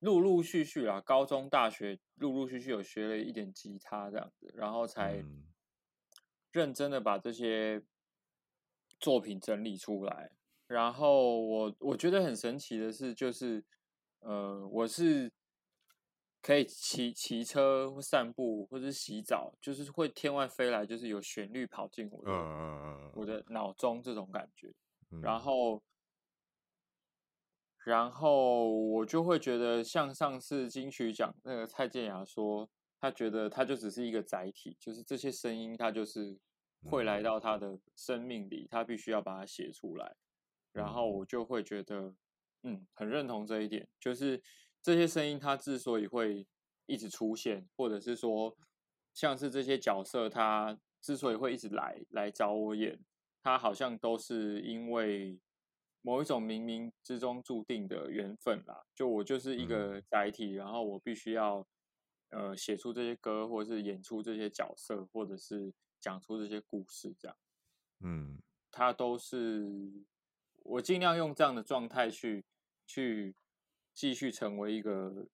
[0.00, 5.24] 陆陆续续啦，高中、大学陆陆续续有学了一点吉他这样子，然后才
[6.52, 7.82] 认真的把这些
[9.00, 10.30] 作品整理出来。
[10.66, 13.64] 然后我我觉得很神奇的是，就是
[14.20, 15.30] 呃，我是
[16.44, 24.70] 可以骑骑车或散步或者洗澡，就是会天外飞来，就是有旋律跑进我的、uh, 我的脑中这种感觉。
[25.22, 25.82] 然后，
[27.78, 32.68] 然后我就会觉得，像上次金曲奖那个蔡健雅说，
[33.00, 36.38] 他觉得他就只是一个载体，就是这些声音，他就是
[36.82, 40.14] 会来到他的生命里，他必须要把它写出来。
[40.72, 42.14] 然后我就会觉得，
[42.64, 44.42] 嗯，很认同这一点，就是
[44.84, 46.46] 这些声音它之所以会
[46.84, 48.54] 一直出现，或者是说，
[49.14, 53.02] 像是这些角色他之所以会一直来来找我演，
[53.42, 55.40] 他好像都是因为
[56.02, 58.84] 某一种冥冥之中注定的缘分啦。
[58.94, 61.66] 就我就是一个载体，然后我必须要
[62.28, 67.36] 呃写出这些歌，或者是演出这些角色，或者是讲出这些故事，这样，
[68.00, 68.38] 嗯，
[68.70, 70.04] 他都是。
[70.66, 72.42] 我尽量用这样的状态去
[72.86, 73.34] 去
[73.94, 75.26] 继续成为一个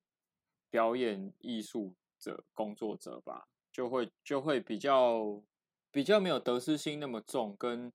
[0.69, 5.43] 表演艺术者工作者吧，就会就会比较
[5.91, 7.93] 比较没有得失心那么重，跟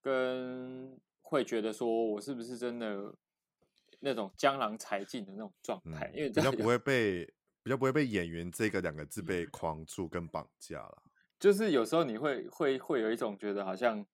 [0.00, 3.14] 跟会觉得说我是不是真的
[4.00, 7.26] 那种江郎才尽的那种状态，嗯、因为比较不会被
[7.62, 11.02] 比较不会被演员这个两个字被框住跟绑架了。
[11.38, 14.06] 就是有时候你会会会有一种觉得好像。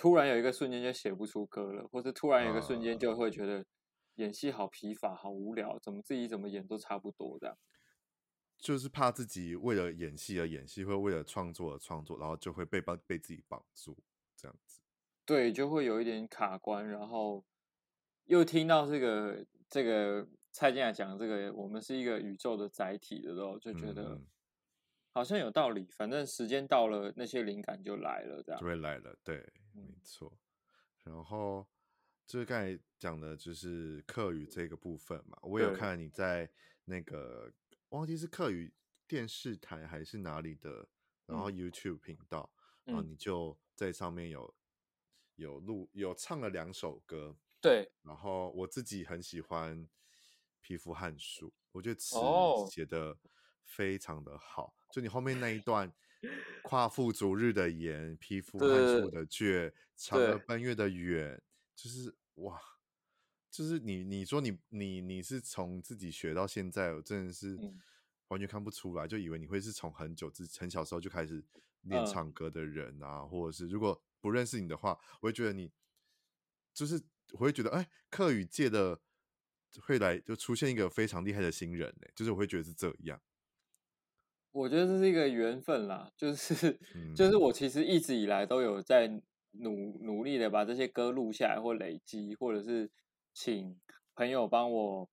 [0.00, 3.66] 突然有一个瞬间就写不出歌了，或者突然有一个瞬间就会觉得
[4.18, 7.58] 演戏好疲乏、好无聊，怎么自己怎么演都差不多这样。
[8.56, 13.96] 就是怕自己为了演戏而演戏，会为了创作而创作，然后就会被绑被自己绑住
[14.36, 14.80] 这样子。
[15.24, 17.44] 对，就会有一点卡关，然后
[18.26, 24.14] 又听到这个这个蔡健雅讲这个，我们是一个宇宙的载体的时候，就觉得。
[24.14, 24.26] 嗯
[25.10, 29.18] 好像有道理，反正时间到了，那些灵感就来了，这样就会来了。
[29.24, 29.38] 对，
[29.72, 30.32] 没错。
[31.02, 31.66] 然后
[32.28, 35.38] 就是刚才讲的，就是课语这个部分嘛。
[35.40, 36.48] 我有看你在
[36.84, 37.50] 那个
[37.88, 38.70] 忘记是课语
[39.06, 40.86] 电视台还是哪里的，
[41.24, 42.52] 然后 YouTube 频道，
[42.84, 44.54] 嗯、然后你就在上面有
[45.36, 47.34] 有录有唱了两首歌。
[47.62, 47.90] 对。
[48.02, 49.82] 然后我自己很喜欢
[50.60, 52.18] 《皮肤汗书》，我觉得词
[52.70, 53.16] 写的
[53.64, 54.76] 非常的好。
[54.92, 55.90] 就你后面那一段，
[56.62, 61.42] 夸父逐日的严，匹夫汉树的倔，嫦娥奔月的远，
[61.78, 62.60] 就是哇，
[63.48, 67.56] 就是你你说你你你是从自己学到现在，我真的是
[68.26, 71.44] 完全看不出来，就以为你会是从很久之很小时候就开始
[71.82, 75.70] 练唱歌的人啊，或者是如果不认识你的话，我会觉得你
[76.74, 79.00] 就是我会觉得哎，客语界的
[79.80, 83.22] 会来就出现一个非常厉害的新人呢，就是我会觉得是这样。
[84.50, 86.76] 我觉得这是一个缘分啦，就是
[87.14, 92.90] 就是我其实一直以来都有在努努力的把这些歌录下来或累积，或者是
[93.32, 93.80] 请
[94.14, 95.08] 朋友帮我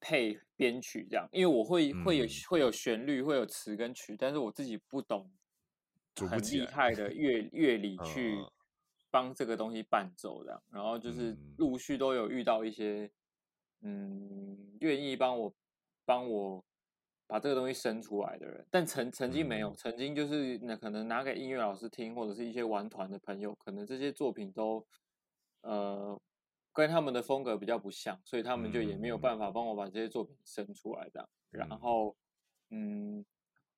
[0.00, 5.30] 配编曲这样，因为我会会有会有旋律，会有词跟曲，但是我自己不懂
[6.14, 8.36] 很厉害的乐 乐理去
[9.10, 13.10] 帮这个东西伴奏这样，然后就是陆续都有遇到一些
[13.80, 15.54] 嗯愿意帮我
[16.04, 16.64] 帮我。
[17.26, 24.86] 把这个东西生出来的人，但曾曾经没有，曾经就是那可能拿给音乐老师听，或者是一些玩团的朋友，可能这些作品都
[25.62, 26.20] 呃
[26.72, 31.28] 跟他们的风格比较不像，所以他们就也没有办法帮我把这些作品生出来这样。
[31.50, 32.16] 然后
[32.70, 33.24] 嗯。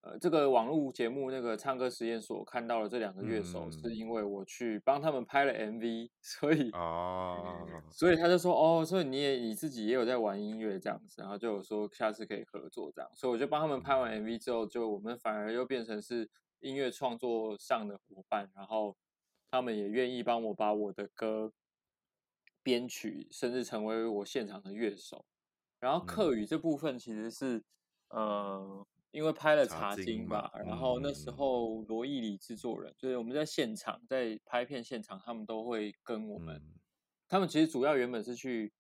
[0.01, 7.37] 呃，这个网络节目那个唱歌实验所看到了这两个乐手，是因为我去帮他们拍了 MV， 所以啊，
[7.91, 16.31] 所以他就说哦，所以你也你自己也有在玩音乐这样子，然后就有说下次可以合作这样，所以我就帮他们拍完 MV 之后，就我们反而又变成是
[16.61, 18.97] 音乐创作上的伙伴，然后
[19.51, 21.53] 他们也愿意帮我把我的歌
[22.63, 25.27] 编曲，甚至成为我现场的乐手。
[25.81, 27.65] 然后客语这部分其实是
[28.11, 28.87] 呃。
[29.11, 36.75] 因为拍了茶经吧，金然后那时候罗毅里制作人，嗯、就是我们在现场在拍片现场，他们都会跟我们，嗯、
[37.27, 38.71] 他们其实主要原本是去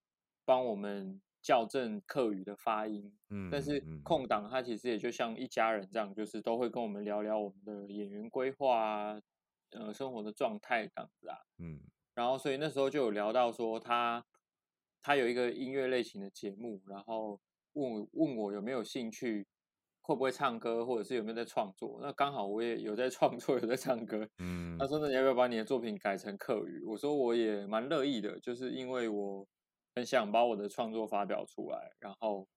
[0.44, 4.28] 帮我们校正客语的发音，嗯，但是空。
[4.28, 9.20] 档他其实也就像一家人这样，就是都会跟我们聊聊我们的演员规划啊，
[9.70, 11.80] 呃，生活的状态这样子啊，嗯，
[12.14, 14.26] 然后所以那时候就有聊到说他
[15.00, 17.40] 他有一个音乐类型的节目，然后
[17.72, 19.46] 问问我有没有兴趣。
[20.08, 21.98] 会不会唱歌，或者是有没有在创作？
[22.00, 24.26] 那刚好我也有在创作，有在唱歌。
[24.38, 29.46] 嗯，他说：“那你要不要把你的作品改成客语？”我说：“我也蛮乐意的，就是因为我
[29.94, 31.90] 很想把我的创作发表出来。
[32.00, 32.48] 然后，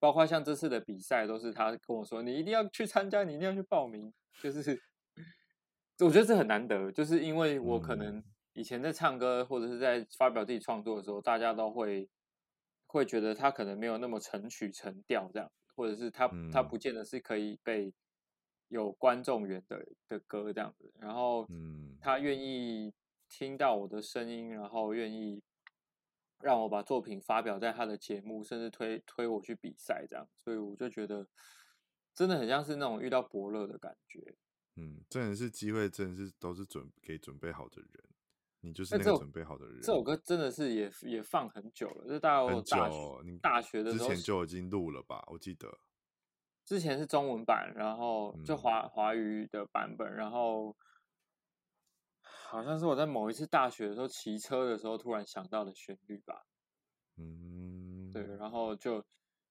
[0.00, 4.10] 包括像这次的比赛，都是他跟我说：‘你一定要去参加，你一定要去报名。’
[4.42, 4.80] 就是
[6.00, 12.08] 我觉得这很难得，就是因为我可能以前在唱歌或者是在发表自己创作的时候，大家都会
[12.86, 17.92] 会觉得他可能没有那么成曲成调这样，或者是他他不见得是可以被
[18.68, 21.46] 有观众缘的的歌这样子，然后
[22.00, 22.92] 他愿意
[23.28, 25.42] 听到我的声音，然后愿意
[26.40, 31.26] 让我把作品发表在他的节目，甚至推推我去比赛这样，所以我就觉得
[32.14, 34.36] 真的很像是那种遇到伯乐的感觉。
[34.76, 38.04] 嗯，真的是机会，真的是都是准给准备好的人，
[38.64, 39.76] 你就是那个准备好的人。
[39.80, 45.22] 这首歌真的是也也放很久了，就大概我大学你大学的时候之前就已经录了吧？
[45.28, 45.78] 我记得
[46.64, 50.74] 之前是中文版，然后就华华语的版本，然后
[52.22, 56.46] 好像是我在某一次大学的时候骑车的时候突然想到的旋律吧。
[57.18, 59.04] 嗯，对，然后就。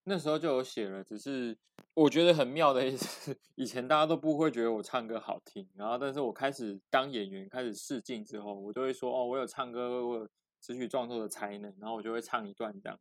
[0.06, 1.58] 那时候就有写了，只是
[1.94, 13.00] 我觉得很妙的意思， 以前大家都不会觉得我唱歌好听，然后但是我开始当演员，开始试镜之后，我就会说哦，我有唱歌，我有词曲创作的才能，然后我就会唱一段这样，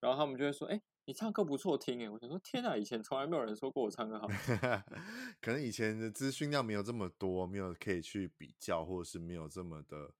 [0.00, 4.28] 然后他们就会说，哎，你唱歌不错听哎，我想说天哪，以前从来没有人说过我唱歌好，
[5.42, 10.12] 可能以前的资讯量没有这么多，没有可以去比较，或者是没有这么的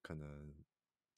[0.00, 0.54] 可能。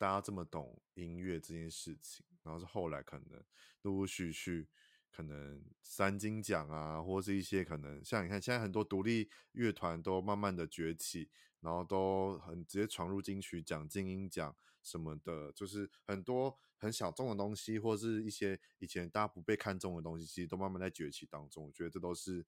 [0.02, 3.40] 大家这么懂音乐这件事情，然后是后来可能
[3.82, 4.66] 陆陆续续，
[5.12, 21.66] 可能三金奖啊，或是一些可能像你看，现在很多独立乐团都慢慢的崛起，然后都很直接闯入金曲奖、金音奖什么的，就是很多很小众的东西，或是一些以前大家不被看重的东西，其实都慢慢在崛起当中。
[21.66, 22.44] 我觉得这都是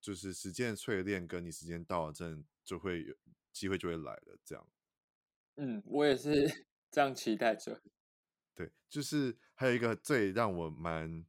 [0.00, 3.14] 就是时间的淬炼，跟你时间到了，真的就会有
[3.52, 4.38] 机会就会来了。
[4.42, 4.66] 这样，
[5.56, 6.69] 嗯，我也是。
[6.90, 7.80] 这样期待着，
[8.52, 11.24] 对，就是还有一个最让我蛮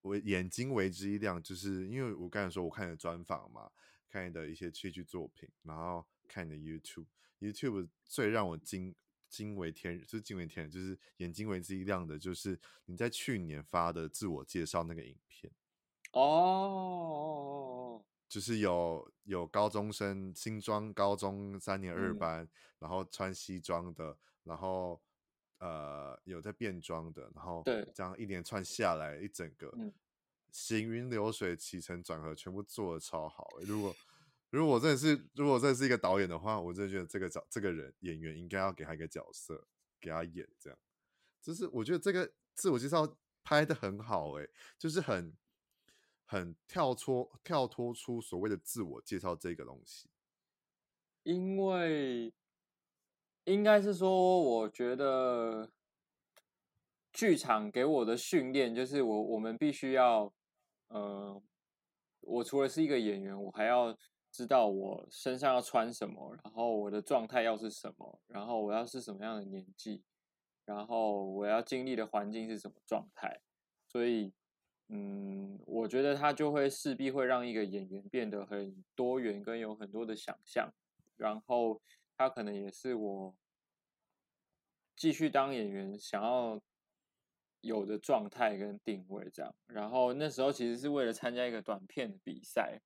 [0.00, 3.70] 我眼睛为之一亮，就是因为我刚才说我看你的专访嘛，
[4.08, 8.94] 看你的一些戏剧作品，然后看你的 YouTube，YouTube 最让我惊
[9.28, 15.52] 惊为天人，就是惊为天人，就是眼睛为之一亮的，就是你在去年发的自我介绍那个影片。
[16.12, 24.16] 哦，就是有有高中生新庄高中三年二班，嗯、然后穿西装的。
[24.50, 25.00] 然后，
[25.58, 27.62] 呃，有在变装的，然后
[27.94, 29.72] 这样一连串下来，一整个
[30.50, 33.46] 行云流水、起承转合，全部做的超好。
[33.64, 33.94] 如果
[34.50, 39.68] 如果我真的是，如果真的是一个导演的话，我真的觉得这个角这个人演员应该要给他一个角色，
[40.00, 40.76] 给他演这样。
[41.40, 45.32] 就是我觉得这个自我介绍拍的很好，诶，就是很
[46.24, 50.10] 很跳脱跳脱出所谓的自我介绍这个东西，
[51.22, 52.34] 因为。
[53.44, 55.68] 应该是说，我觉得
[57.12, 60.32] 剧场给我的训练就是我我们必须要，
[60.88, 61.42] 呃，
[62.20, 63.96] 我除了是一个演员，我还要
[64.30, 70.02] 知道我身上要穿什么，然后我的状态要是什么，然后我要是什么样的年纪，
[70.66, 73.40] 然后我要经历的环境是什么状态。
[73.88, 74.32] 所以，
[74.88, 80.72] 嗯，我觉得他就会势必会让一个演员变得很多元，跟有很多的想象，
[81.16, 81.80] 然后。
[82.20, 83.34] 他可能也是我
[84.94, 86.60] 继续当演员想要
[87.62, 92.78] 有的状态跟定位这样，然后那时候其实是为了参加一个短片的比赛，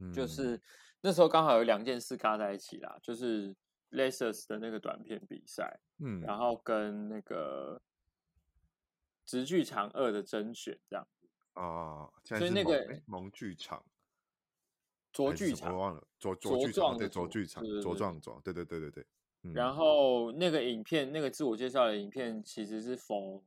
[0.00, 0.60] 嗯、就是
[1.00, 3.54] 那时候刚好有两件事嘎在一起啦，就是
[3.92, 7.80] Lexus 的那个短片比赛，嗯，然后跟那个
[9.24, 11.06] 直剧场二的甄选这样。
[11.54, 13.86] 哦，所以那个萌剧场。
[15.18, 19.06] 卓剧场，我忘了卓卓剧场，对卓剧场，卓壮壮，对对对对对。
[19.52, 23.42] 然后那个影片，那个自我介绍的影片，其实是 for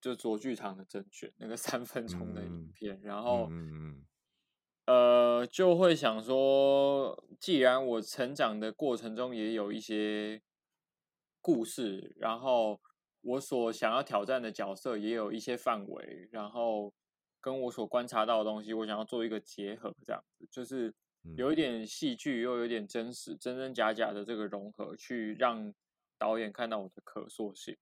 [0.00, 3.00] 就卓剧场的甄选那个三分钟的影片。
[3.02, 4.06] 然后嗯，
[4.86, 10.40] 呃，就会想说，既然我成长的过程中也有一些
[11.40, 12.80] 故事，然后
[13.22, 16.94] 我所想要挑战的角色也有一些范围，然后。
[17.40, 20.92] 跟我所观察到的东西，我想要做一个结合，这样子就是
[21.36, 25.72] 有一点戏剧，又有一点真实，真真假假的这个融合，去让
[26.18, 27.76] 导演看到我的可塑性。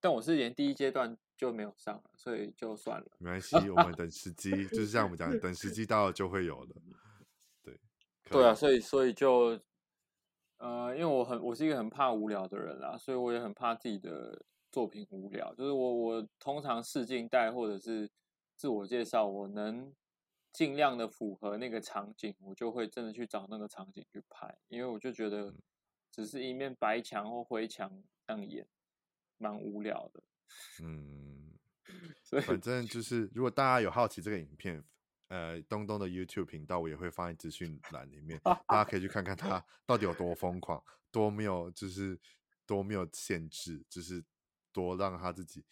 [0.00, 3.06] 但我是连第一阶段就没有上了，所以就算了。
[3.18, 6.74] 没关系，我们等时机， 就是像我们讲，等时机到了就会有的。
[7.62, 7.78] 对，
[8.28, 9.58] 对啊，所以所以就，
[10.58, 15.54] 呃，因为我很我是一个很怕无聊的人啦，所以我也很怕自己的作品无聊。
[15.54, 18.10] 就是我我通常试镜带或者是。
[18.56, 19.94] 自我介绍，我能
[20.52, 25.54] 尽量的符合那个场景，我就会真的去找那个场景去拍，因为我就觉得
[26.10, 28.66] 只是一面白墙或灰墙这样演，
[29.36, 30.22] 蛮无聊的。
[30.82, 31.52] 嗯，
[32.24, 34.82] 所以反正就是，如果大家有好奇这个影片，
[35.28, 42.18] 呃东东的 YouTube 频道，我也会放在资讯栏里面，大家可以去看看他到底有多疯狂，多没有就是
[42.64, 44.24] 多没有限制，就是
[44.72, 45.64] 多让他自己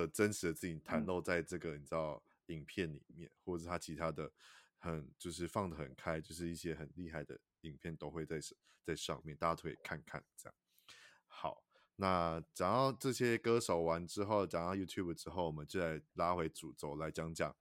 [0.00, 4.30] 的真实的自己袒露在这个、嗯、你知道影片里面，或者是他其他的
[4.78, 8.38] 很就是放的很开，就是一些很厉害的影片都会在
[8.84, 10.54] 在上面，大家都可以看看这样。
[11.26, 11.62] 好。
[11.98, 17.56] 那讲到这些歌手完之后，讲到 YouTube 之后，我们就来拉回主轴来讲讲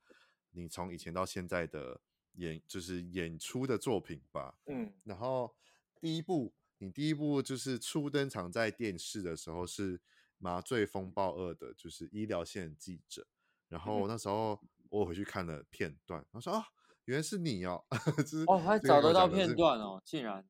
[0.51, 2.01] 你从以前到现在的
[2.33, 4.53] 演，就是演出的作品吧。
[4.65, 5.55] 嗯，然后
[6.01, 9.97] 第一部，你第一部就是初登场在电视的时候是
[10.37, 13.27] 《麻醉风暴二》的，就是医疗线记者。
[13.67, 14.59] 然后那时候
[14.89, 16.65] 我回去看了片段，我说啊，
[17.05, 17.83] 原来是你哦，
[18.17, 20.47] 就是哦，还找得到片段哦，竟然。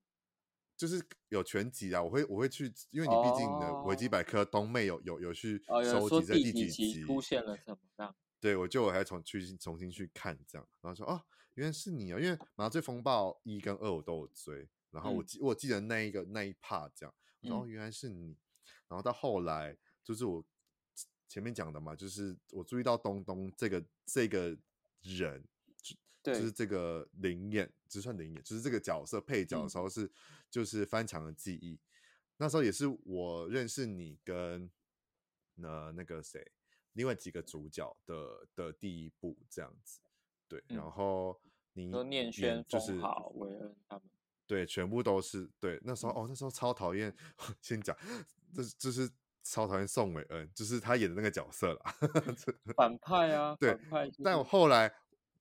[0.78, 7.78] 就是有全集啊，我会我会去，因为你毕竟你的维基百科东妹有有有去收集在第几集出现了什么。
[7.96, 11.24] 这样，对，我就我还重去重新去看这样，然后说哦，
[11.54, 18.36] 原来是你啊，因为麻醉风暴一跟二我都有追，然后我记、嗯、我记得那一个那一 part 这样，然后原来是你，
[18.88, 20.44] 然后到后来就是我
[21.28, 24.58] 前面讲的嘛，就是我注意到东东这个这个
[25.02, 25.44] 人。
[26.24, 30.12] 就是这个灵演，只算灵演，就是这个角色配角的时候是，
[30.50, 31.80] 就是翻墙的记忆。
[32.38, 34.68] 那时候也是我认识你跟
[35.54, 36.52] 那那个谁，
[36.94, 40.00] 另外几个主角的的第一部这样子。
[40.48, 41.40] 对，然后
[41.74, 44.10] 你念轩、就是好韦恩他们，
[44.48, 45.80] 对，全部都是对。
[45.84, 47.16] 那时候哦，那时候超讨厌，
[47.62, 47.96] 先讲，
[48.54, 49.10] 这就是
[49.44, 51.96] 超讨厌宋伟恩，就是他演的那个角色啦，
[52.76, 53.78] 反派啊，对，
[54.24, 54.94] 但我后来。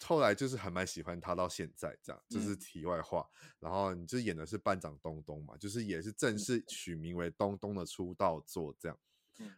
[0.06, 3.26] 后来就是还蛮喜欢他，到现在这样，就是题外话。
[3.40, 8.98] 嗯、然后你就演的是班长东东嘛，就是也是正式取名为东东的出道作这样。
[8.98, 9.13] 嗯、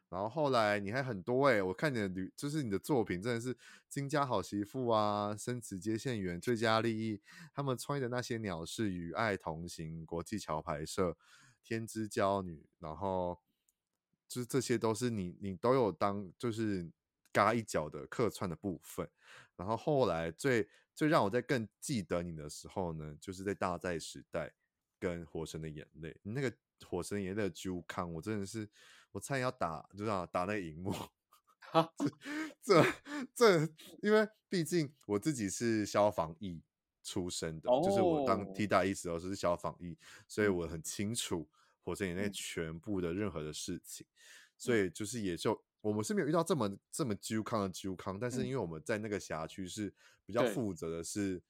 [0.08, 3.54] 然后后来你还很多哎、我看你的旅，就是你的作品真的是
[3.88, 7.16] 《金家好媳妇》啊，《生死接线员》、《最佳利益》，
[7.52, 11.16] 他们穿的那些鸟事与爱同行、国际桥牌社、
[11.62, 13.38] 天之骄女，然后
[14.28, 16.90] 就是这些都是你，你都有当就是
[17.32, 19.08] 嘎一脚的客串的部分。
[19.56, 24.52] 然后后来最最让我在更记得你的时候呢，就是在大寨时代
[24.98, 26.52] 跟火神的眼泪，那个
[26.86, 28.68] 火神眼泪的揪康，我真的是
[29.16, 30.92] 我差点要打，就这样打那个荧幕。
[31.72, 31.90] 哈，
[32.62, 32.84] 这
[33.34, 33.60] 这，
[34.02, 36.62] 因为毕竟我自己是消防役
[37.02, 39.96] 出身的，哦、就是我当替代役时候是消防役，
[40.28, 41.48] 所以我很清楚
[41.82, 44.12] 火神眼泪全部的任何的事情，嗯、
[44.58, 45.64] 所以就是也就。
[45.80, 49.94] 我们是没有遇到这么这么揪康的揪康，但是因为我们在那个辖区是
[50.24, 51.40] 比较负责的，是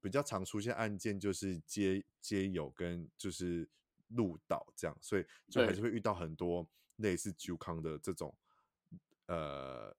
[0.00, 3.68] 比较常出现案件，就是接接友跟就是
[4.08, 6.66] 路导这样，所以就还是会遇到很多
[6.96, 8.36] 类似揪康的这种
[9.26, 9.96] 呃，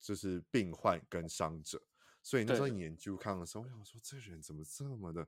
[0.00, 1.82] 就是病患跟伤者。
[2.22, 5.26] 所以那时候研究康的时候，我想说这人怎么这么的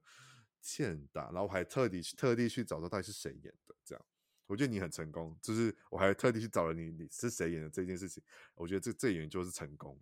[0.61, 4.05] 欠打，然后我还特地特地去找到到底是谁演的这样。
[4.47, 8.23] 我觉得你很成功，就是我还特地去找了你，你是谁演的这件事情。
[8.55, 9.99] 我觉得这这演员就是成功。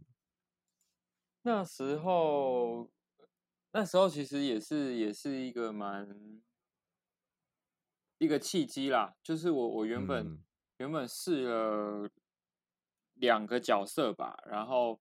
[1.43, 2.91] 那时候，
[3.71, 6.43] 那时候其实也是也是一个蛮
[8.19, 9.17] 一个契机啦。
[9.23, 10.45] 就是我我原本、嗯、
[10.81, 12.11] 原本试了
[13.17, 14.99] 两个角色吧，然后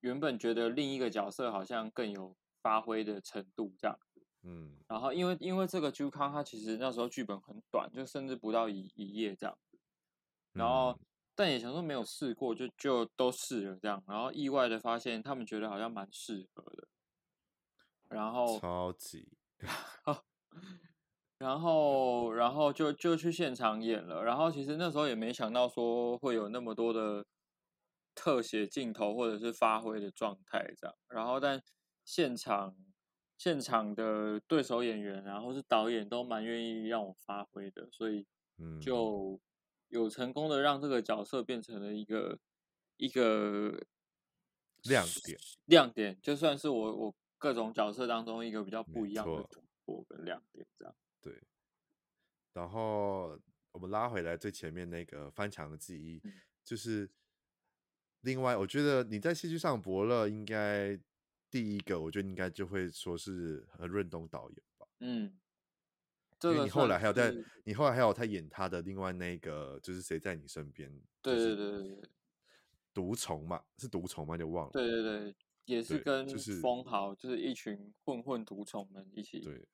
[0.00, 3.98] 原本觉得另一个角色好像更有发挥的程度这样。
[4.42, 9.78] 嗯，然后因为因为这个啾康他其实那时候剧本很短，就甚至不到一一页这样子。
[10.52, 11.00] 然后、嗯、
[11.34, 14.02] 但也想说没有试过，就就都试了这样。
[14.08, 16.88] 然后意外的发现他们觉得好像蛮适合的。
[18.08, 19.28] 然后超级，
[21.42, 24.22] 然后然后就就去现场演了。
[24.22, 27.26] 然后其实那时候也没想到说会有那么多的
[28.14, 30.96] 特写镜头或者是发挥的状态这样。
[31.08, 31.62] 然后但
[32.04, 32.76] 现场。
[33.38, 38.24] 现场的对手演员，然后是导演，都蛮愿意让我发挥的，所以
[38.80, 39.40] 就
[39.88, 42.38] 有成功的让这个角色变成了一个
[42.98, 43.82] 一个
[44.84, 45.36] 亮点。
[45.64, 50.94] 亮点就算是我我各种角色当中一个比较不一样的突破跟亮点，这样。
[51.22, 51.42] 对。
[52.52, 57.08] 然后我们拉回来最前面那个翻墙的记忆，嗯、就是
[58.20, 61.00] 另外，我觉得你在戏剧上伯乐应该。
[61.52, 64.86] 第一个，我觉得应该就会说是何润东导演吧。
[65.00, 65.38] 嗯，
[66.44, 67.30] 因为你后来还有在，
[67.64, 70.90] 你后来还有他演他的另外那个，就是谁在你身边？
[71.20, 72.10] 对对对对对，
[72.94, 74.34] 毒虫嘛，是毒虫吗？
[74.34, 74.70] 就忘了。
[74.72, 76.26] 对对对，也是跟
[76.62, 79.40] 封豪，就是一群混混毒虫们一起。
[79.40, 79.68] 对，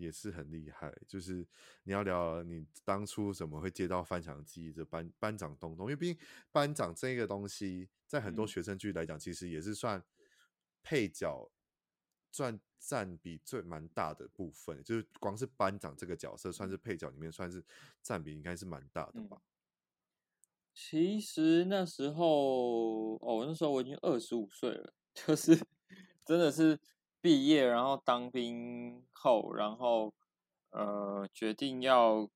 [0.00, 0.92] 也是很厉害。
[1.06, 1.46] 就是
[1.84, 6.18] 你要聊你当初怎么会接到翻墙记忆这班班长东东，因为毕竟
[6.50, 10.02] 班长这个东西，在很多学生剧来讲，其实也是算。
[10.82, 11.52] 配角
[12.32, 17.62] 占占比最蛮大的部分，就是光是班长这个角色，算是配角里面算是
[18.02, 19.36] 占比应该是蛮大的吧。
[19.36, 19.44] 嗯。
[20.72, 25.54] 其实那时候，哦，那时候我已经二十五岁了，就是
[26.24, 26.80] 真的是
[27.20, 30.14] 毕业，然后当兵后，然后
[30.70, 32.28] 呃决定要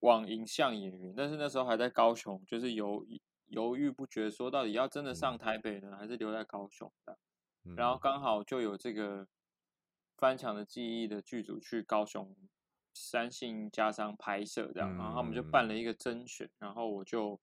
[0.00, 3.06] 往影像演员，但是那时候还在高雄，就是犹
[3.46, 7.18] 犹豫不决，说到底要真的上台北呢，还是留在高雄的。
[7.76, 9.26] 然后刚好就有这个
[10.16, 12.34] 翻墙的记忆的剧组去高雄
[12.94, 17.38] 三信家商拍摄，这样，然后他们就办了一个甄选，然后我就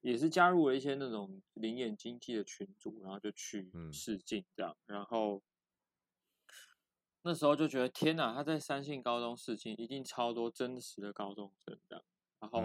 [0.00, 5.42] 也是加入了一些那种灵演经纪的群组，然后就去试镜这样，然后
[7.22, 12.04] 那时候就觉得天哪，他在三信高中试镜一定超多真实的高中生这样，
[12.40, 12.62] 然后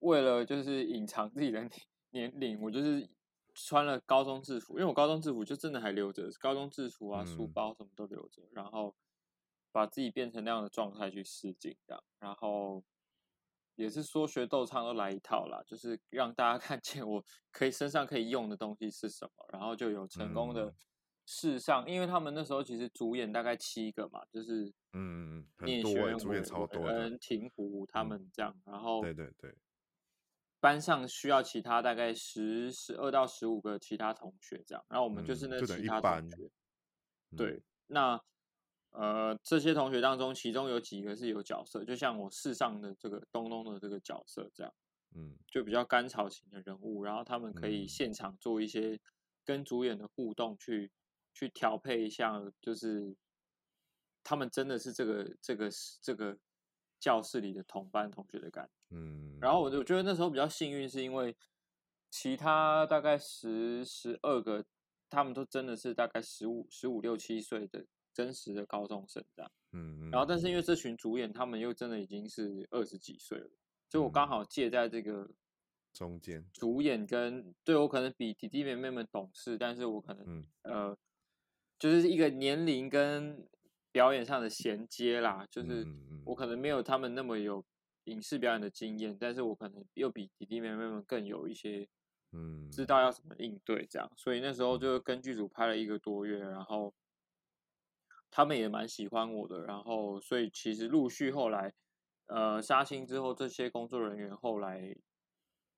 [0.00, 1.68] 为了就是隐藏自己的
[2.10, 3.08] 年龄，我就是。
[3.54, 8.96] 穿了高中制服，因为我高中制服就真的还留着，高中制服啊，书包什么都留着，然后
[9.70, 12.82] 把自己变成那样的状态去试镜，这样，然后
[13.74, 20.74] 也是说学逗唱都来一套啦，就是让大家看见我可以身上可以用的东西是什么，然后就有成功的
[21.34, 29.54] 试上，因为他们那时候其实主演大概七个嘛，就是嗯，聂学文、主演超多人，庭湖他们这样，然后对对对。
[30.60, 36.50] 班上需要其他大概十十二到十五个其他同学这样，然后我们就是那其他同学。
[37.30, 38.20] 嗯、对，嗯、那
[38.90, 44.72] 呃这些同学当中，其中有几个是有角色，就像我世上的这个东东的这个角色这样，
[45.16, 49.00] 嗯，就比较甘草型的人物，然后他们可以现场做一些
[49.44, 50.92] 跟主演的互动去，
[51.32, 53.16] 去去调配一下，就是
[54.22, 55.70] 他们真的是这个这个
[56.00, 56.38] 这个。
[57.02, 61.36] 教室里的同班同学的感觉，嗯，然后我就觉得那时候比较幸运，是因为
[62.12, 64.64] 其他大概十十二个，
[65.10, 73.50] 他们都真的是大概十五十五六七岁的真实的高中生这样，嗯，然后但是因为这群主演他们又真的已经是二十几岁了，
[73.90, 75.28] 所以我刚好借在这个
[75.92, 80.98] 中间，主演跟对我可能比弟弟妹妹们懂事，但是我可能、嗯、呃，
[81.82, 83.48] 就是一个年龄跟。
[83.94, 85.86] 表演上的衔接啦，就是
[86.24, 87.62] 我可能没有他们那么有
[88.04, 91.86] 影视表演的经验，但是我可能又比弟弟妹妹们更有一些，
[92.32, 96.94] 嗯，知道要怎么应对这样，所以那时候就跟剧组拍了一个多月，然后
[98.30, 101.74] 他们也蛮喜欢我的，然后所以其实陆续后来，
[102.28, 104.96] 呃，杀青之后，这些工作人员后来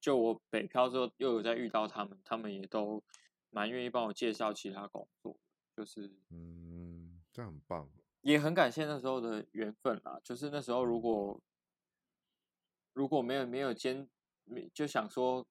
[0.01, 3.03] 就我北漂之后又有在遇到他们，他们也都
[3.51, 5.37] 蛮愿意帮我介绍其他工作，
[5.77, 7.91] 就是嗯，这样很棒。
[8.23, 11.39] 也很感谢那时候的缘分啦，就是那时候如果
[12.95, 14.09] 如果没有没有兼，
[14.73, 15.47] 就想说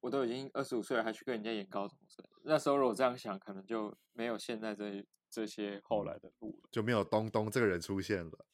[0.00, 8.46] 我都已经二十五岁了，还去跟人家演高中生，那时候如果这样想，可能就没有现在这这些后来的路了，就没有东东这个人出现了。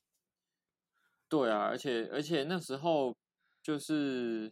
[1.29, 3.15] 对啊，而且而且那时候
[3.63, 4.51] 就是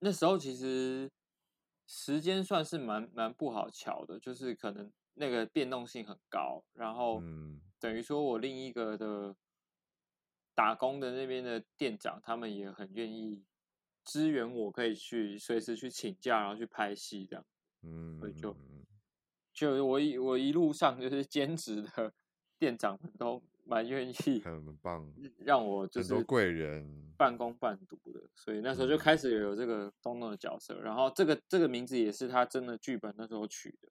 [0.00, 1.10] 那时候其实
[1.86, 4.92] 时间算是蛮蛮不好瞧的，就是可能。
[5.16, 7.22] 那个变动性很高，然后
[7.78, 9.36] 等于说我另一个的
[10.56, 13.44] 打工的那边的店长，他们也很愿意
[14.02, 17.46] 支援我，可以去随时去请假，然后去拍戏这样。
[17.82, 18.56] 嗯，所以就
[19.52, 22.12] 就我一我一路上就是 兼职的
[22.58, 33.88] 店长们都蛮愿意，很棒，让我就是很多贵人半工半读的，所以那时候就开始有这个东东的角色，然后这个这个名字也是他真的剧本那时候取的。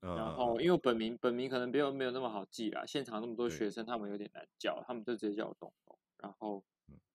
[0.00, 5.98] 然后，因为本名本名可能没有没有那么好记啦，现场那么多学生，他们有点难叫，他们就直接叫我东东。
[6.18, 6.62] 然后，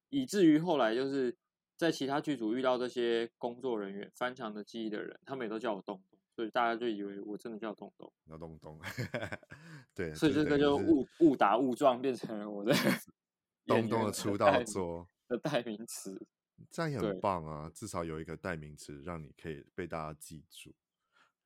[0.09, 1.37] 以至于后来就是
[1.77, 8.11] 在其他剧组遇到这些工作人员翻墙的记忆的人，他们也都叫我东东，所以大家就以为我真的叫东东。
[8.27, 8.79] 叫东东，
[9.93, 12.73] 对，所以这个就误误打误撞变成了我的
[13.67, 15.07] 东东的出道作。
[15.27, 16.27] 的代名词，
[16.69, 17.17] 这样也很。
[17.21, 20.75] 棒啊，至少有一个代名词让你可以被大家记住。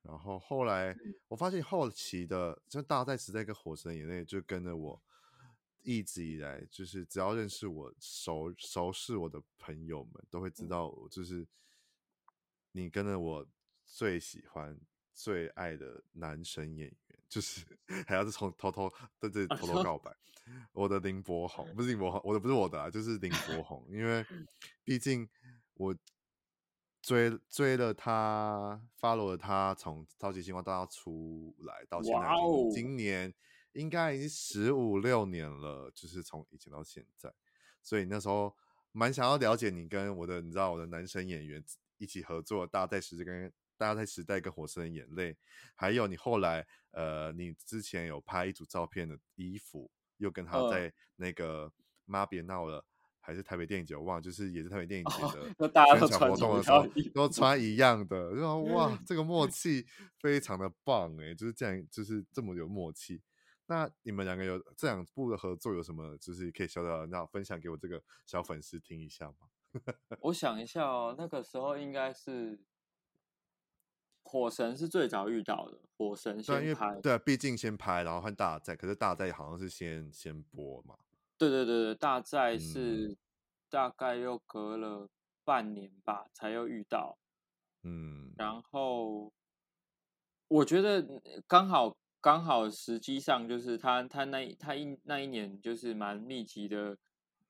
[0.02, 0.96] 然后后来
[1.28, 5.00] 我发现后期的，就大家在时代跟火神眼泪就跟着我，
[5.82, 11.46] 一直以来就是只要认识我熟熟识我的朋友们都会知道，我就是
[12.72, 13.46] 你跟着我
[13.86, 14.78] 最喜欢
[15.14, 17.64] 最爱的男神演员，就是
[18.06, 20.14] 还要是从偷偷在这里偷偷告白，
[20.72, 24.24] 我的林柏宏不是林柏宏，我的不是我的啊，就是林柏宏，因为
[24.84, 25.28] 毕竟
[25.74, 25.96] 我。
[27.02, 32.28] 追追了他，follow 了他，从超级星光大道出来到现在.
[32.74, 33.32] 今年
[33.74, 37.32] 应该已经十五六年了，就是从以前到现在，
[37.80, 38.56] 所以那时候
[38.90, 41.64] 蛮想要了解你跟我的，你知道我的男神演员
[41.98, 45.36] 一起合作，大家在时间跟大家在时代跟火神的眼泪，
[45.74, 51.72] 还有你后来呃，你之前有拍一组照片的衣服，又跟他在那个
[52.04, 52.84] 妈别闹了。
[53.18, 55.52] 还是台北电影节，我忘了，就是也是台北电影节的
[55.98, 59.84] 宣传活动的时候，都穿一样的，然后哇，这个默契
[60.20, 63.20] 非常的棒哎，就是这样，就是这么有默契。
[63.66, 66.16] 那你们两个有这两部的合作有什么？
[66.18, 69.82] 就是可以小小的那分享给我这个小粉丝听一下吗？
[70.20, 72.56] 我想一下哦，那个时候应该是
[74.28, 80.96] 火神是最早遇到的，火神先拍，对，啊毕竟先拍，然后换大寨，可是大寨好像是先先播嘛。
[81.38, 83.16] 对对对对，大寨是
[83.70, 85.08] 大概又隔了
[85.44, 87.16] 半年吧，嗯、才又遇到，
[87.84, 89.32] 嗯，然后
[90.48, 91.06] 我觉得
[91.46, 96.98] 刚好刚好，实际上就是他他那他一那一年就是蛮密集的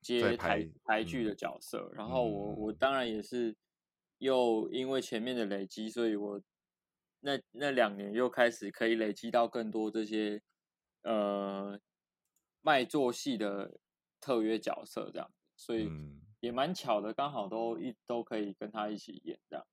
[0.02, 3.56] 接台台剧的角色，嗯、然后我我当然也是
[4.18, 6.42] 又因为前面的累积，所以我
[7.20, 10.42] 那那两年又开始可以累积到更多这些
[11.02, 11.80] 呃。
[12.62, 13.78] 卖座戏的
[14.20, 15.88] 特约角色这样，所以
[16.40, 19.64] 也蛮巧的，刚好都一都可以跟他一起演这样。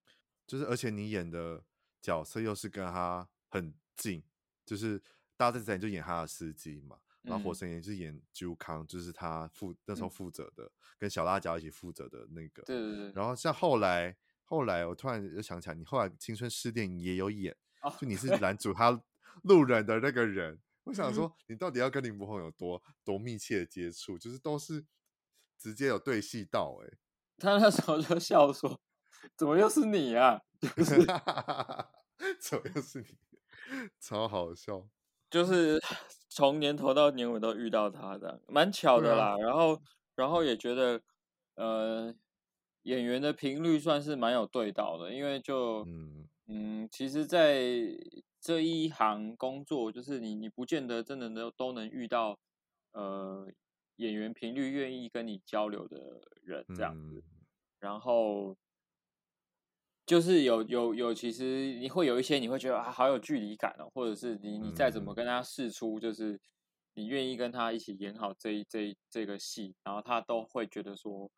[0.46, 1.64] 就是而且你演的
[2.04, 4.24] 角色又是跟他很近，
[4.64, 5.02] 就是
[5.36, 12.62] 大家在这里就演他的司机嘛，然后火神也是演朱康，就是他负那时候负责的，跟小辣椒一起负责的那个。
[12.62, 13.12] 对对对。
[13.14, 17.56] 然后像后来后来我突然又想起来，你后来青春试电影也有演，
[18.00, 19.02] 就你 是男主他
[19.44, 20.60] 路人的那个人。
[20.84, 24.18] 我想说，你到底要跟林柏宏有多多密切的接触？
[24.20, 24.86] 就是都是
[25.58, 26.98] 直接有对戏到哎、欸。
[27.39, 28.80] 他那时候就笑说
[29.36, 30.39] ：“怎么又是你啊？”
[30.76, 31.06] 就是
[32.39, 33.18] 怎么又是你？
[34.00, 34.88] 超好笑。
[35.30, 35.82] 就是
[36.30, 39.30] 从年头到年尾都遇到他这样，蛮巧的啦。
[39.32, 39.82] 啊、然后，
[40.16, 41.02] 然后也觉得
[41.56, 42.14] 呃，
[42.84, 46.27] 演员的频率算是蛮有对到的，因为就嗯。
[46.47, 47.97] 嗯，其实，在。
[48.45, 52.38] 这一行工作就是你，你不见得真的都都能遇到，
[52.91, 53.49] 呃，
[53.95, 55.97] 演员频率愿意跟你交流的
[56.41, 57.45] 人这样子，嗯、
[57.79, 58.53] 然后
[60.05, 66.38] 就是有有有，其实你会有一些你会觉得啊，好有距离感哦，或者是你你再怎么跟他试出，就是
[66.95, 71.31] 你愿意跟他一起演好这一这一这个戏，然后他都会觉得说，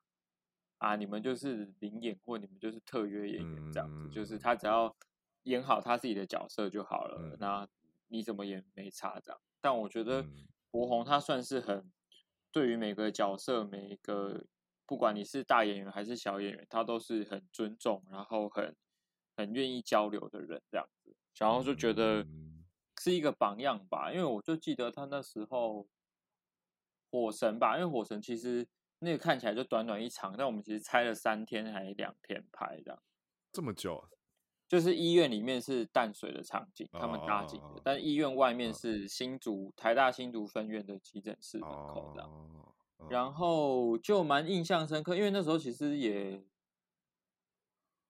[0.78, 4.96] 啊，你们就是零演或你们就是特约演员这样子，就是他只要。
[5.46, 7.70] 演好他自己的角色就好了，嗯、那
[8.08, 9.40] 你怎么演没差这样。
[9.62, 10.26] 但我觉得
[10.72, 11.92] 柏宏他算是很
[12.52, 14.44] 对于每个角色，每一个
[14.88, 18.76] 不管你是大演员还是小演员，他都是很尊重，然后很
[19.38, 21.16] 很愿意交流的人这样子。
[21.38, 22.26] 然后就觉得
[23.00, 25.88] 是一个榜样吧，因为我就记得他那时候
[27.12, 28.68] 火神吧，因为火神其实
[29.00, 33.02] 那个看起来就短短一场，但我们其实拆了三天还是两天拍这样，
[33.52, 34.10] 这么久啊。
[34.68, 46.44] 就是医院里面是淡水的场景，他们搭景的，哦、但医院外面是新竹、哦、台大新竹分院的急诊室门口这样，哦哦、然后就蛮印象深刻，因为那时候其实也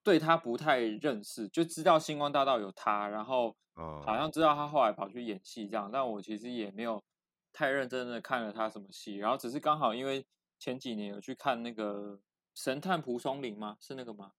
[0.01, 4.31] 对他不太认识，就知道星光大道有他，然后好像。
[4.31, 7.03] 知道他后来跑去演戏这样，但我其实也没有
[7.51, 10.25] 太认真的看了他什么戏，然后只是刚好因为
[10.57, 12.17] 前几年有去看那个
[12.53, 13.77] 《神探蒲松龄》吗？
[13.79, 14.31] 是那个吗？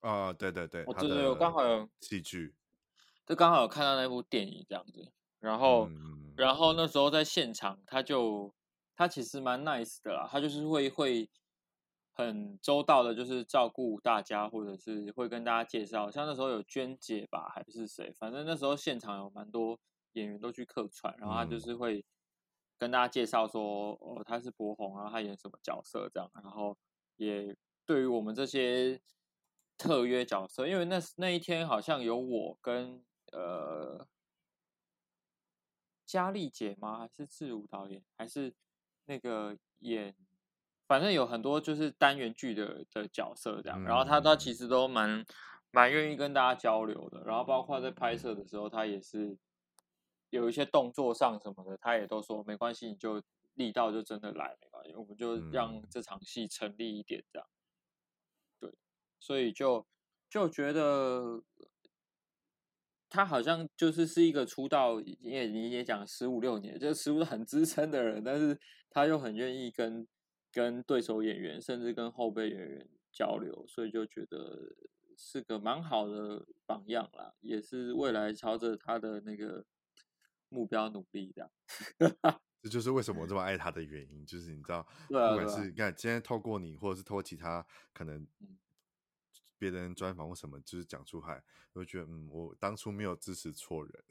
[0.00, 2.54] 啊、哦，对对对，我对对，我刚好有戏剧，
[3.24, 8.52] 就刚好有看到那部电影这样子，然后，嗯、然后那时候在现场，他就
[8.96, 11.30] 他其实蛮 nice 的啦，他就是会会
[12.12, 19.78] 很周到的，就是照顾大家，或者是会跟大家介绍，像那时候有娟姐吧，还是谁，反正那时候现场有蛮多
[20.14, 22.04] 演员都去客串，然后他就是会
[22.82, 26.76] 跟大家介绍说，哦，他是博红，然后他演什么角色这样，然后
[27.16, 27.56] 也
[27.86, 29.00] 对于我们这些。
[29.78, 33.02] 特约角色，因为那那一天好像有我跟
[33.32, 34.06] 呃
[36.06, 36.98] 佳丽姐吗？
[36.98, 38.04] 还是志如导演？
[38.16, 38.54] 还是
[39.06, 40.14] 那个演？
[40.86, 43.82] 反正有很多就是单元剧的的角色这样。
[43.82, 45.26] 然后他他其实都蛮
[45.72, 47.24] 蛮愿意跟大家交流的。
[47.24, 49.36] 然后包括在拍摄的时候，他也是
[50.32, 53.22] 有一些动作上什么的，他也都说没关系，你就
[53.54, 57.46] 力道就真的来没关系，我们就让这场戏成立一点这样。
[58.58, 58.72] 对
[59.20, 59.86] 所以就
[60.30, 61.42] 就觉得
[63.10, 68.58] 他好像就是是一个出道，因为你也讲十五六年，就是十五很资深的人，但是
[68.88, 70.08] 他又很愿意跟
[70.50, 74.74] 跟对手演员，甚至跟后辈演员交流，所以就觉得
[75.14, 79.66] 是个蛮好的榜样啦，也是未来朝着他的那个
[80.52, 81.50] 目标努力的。
[82.62, 88.26] 这就是为什么我这么爱他的原因，就是你知道， 不管是你看今天透过你，或者是透过其他可能。
[89.58, 91.40] 别人专访或什么，就是讲出来，
[91.72, 94.04] 我就觉得嗯，我当初没有支持错人。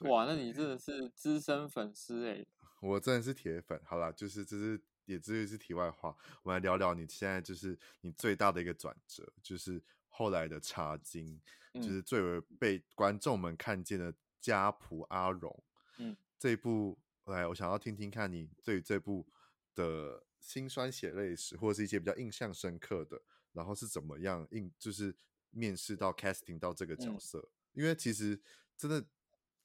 [0.10, 2.48] 哇，那你真的是资深粉丝哎、欸！
[2.80, 3.78] 我真的是铁粉。
[3.84, 11.38] 好啦，就是这是也这是题外话，我们来聊聊你现在就是你最大的一个转折，就是后来的茶经，
[11.74, 14.14] 嗯、就是最为被观众们看见的
[14.46, 15.64] 家仆阿荣。
[15.98, 19.26] 嗯，这一部来，我想要听听看你对于这部
[19.74, 23.20] 的辛酸血泪史，或者是一些比较印象深刻的，
[23.52, 25.16] 然后是怎么样应就是
[25.50, 28.40] 面试到 casting 到这个角色，嗯、因为其实
[28.76, 29.04] 真的。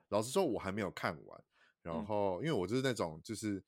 [0.10, 1.44] 老实说，我还没有看完。
[1.82, 3.64] 然后，因为我就是那种，就是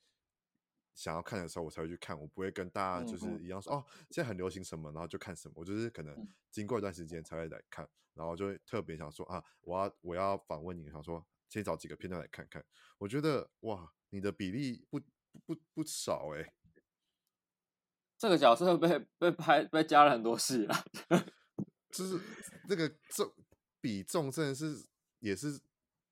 [0.94, 5.54] 想要看的时候我才会去看，我不会跟大家就是一样说哦，现在很流行什么，然后就看什么。
[5.58, 12.64] 我就是可能经过一段时间才会来看，然后就会特别想说啊，我要我要访问你，想说先找几个片段来看看。
[12.98, 15.00] 我觉得哇，你的比例不
[15.46, 16.54] 不不少哎、欸。
[18.18, 20.86] 这个角色被被拍被加了很多戏了，
[21.92, 22.20] 就是
[22.68, 23.34] 这个重
[23.82, 24.86] 比重真的是
[25.20, 25.62] 也是。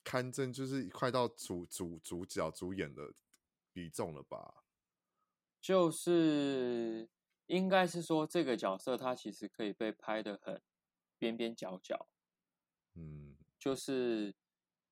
[0.04, 3.14] 堪称就是快到主主主角主演的
[3.72, 4.61] 比重了吧？
[5.62, 7.08] 就是
[7.46, 10.60] 应该是说，这个角色他其实可以被拍的很
[11.20, 12.08] 边边角角，
[12.96, 14.34] 嗯，就是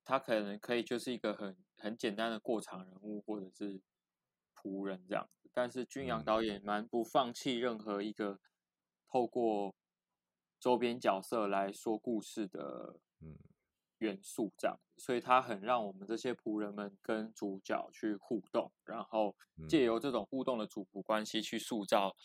[0.06, 3.82] 他可能可以就是一个很很简单的过场人物或者是
[4.56, 8.40] 仆人这样子，但是君阳导演蛮不放弃任何一个
[9.08, 9.76] 透过
[10.60, 13.36] 周边角色来说故事的，嗯。
[14.00, 19.36] 元素这样，所以它很让我们这些仆人们跟主角去互动，然后
[19.68, 22.16] 借由这种互动的主仆关系去塑造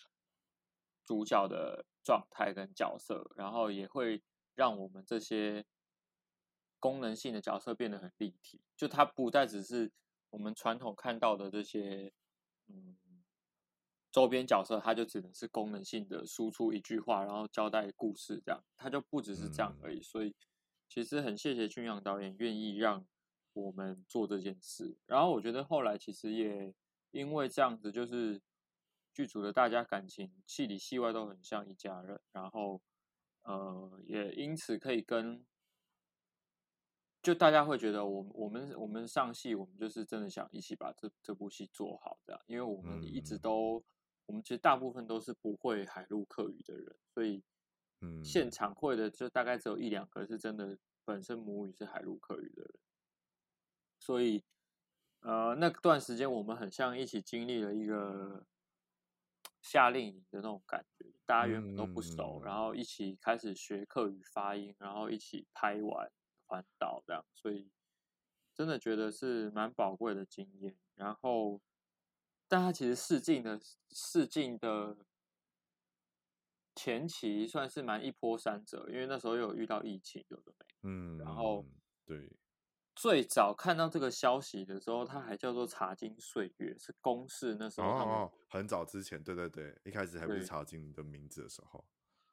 [1.04, 4.22] 主角的状态跟角色，然后也会
[4.54, 5.64] 让我们这些
[6.78, 8.60] 功能性的角色变得很立体。
[8.76, 9.90] 就它不再只是
[10.30, 12.12] 我们传统看到的这些
[12.68, 12.96] 嗯
[14.12, 20.00] 周边角色，它就只能是功能性的输出一句话，然后交代故事这样，它就不只是这样而已。
[20.00, 20.32] 所以。
[20.94, 23.04] 其实很谢谢俊阳导演愿意让
[23.52, 26.72] 我们做这件事，然后我觉得后来其实也
[27.10, 28.40] 因为这样子，就是
[29.12, 32.80] 剧组的大家感情戏里戏外都很像一家人，然后
[33.42, 35.44] 呃也因此可以跟
[37.20, 43.84] 就大家会觉得我们我们我们上戏我们就是真的想一起把这这部戏做好这样，因为我们一直都
[44.26, 47.42] 我们其实大部分都是不会海陆客语的人，所以。
[48.24, 52.78] 现场会的就大概只有一两个是真的本身母语是海陆客语的人，
[53.98, 54.42] 所以
[55.20, 58.46] 呃那段时间我们很像一起经历了一个
[59.60, 66.10] 夏令营的那种感觉，大家原本都不熟，然后一起开始学客语发音，然后一起拍完
[66.46, 67.70] 环岛这样，所以
[68.54, 70.76] 真的觉得是蛮宝贵的经验。
[70.94, 71.60] 然后，
[72.48, 74.96] 但他其实试镜的试镜的。
[76.74, 80.66] 前期算是蛮一波三折，因为那时候有遇到疫情，有的没。
[80.82, 81.64] 嗯，然后
[82.04, 82.30] 对，
[82.94, 88.14] 最早看到这个消息的时候，它还叫做《茶金岁月》，是公视那时候他们。
[88.14, 91.84] 哦，很早之前，对对对，一开始还不是茶金的名字的时候，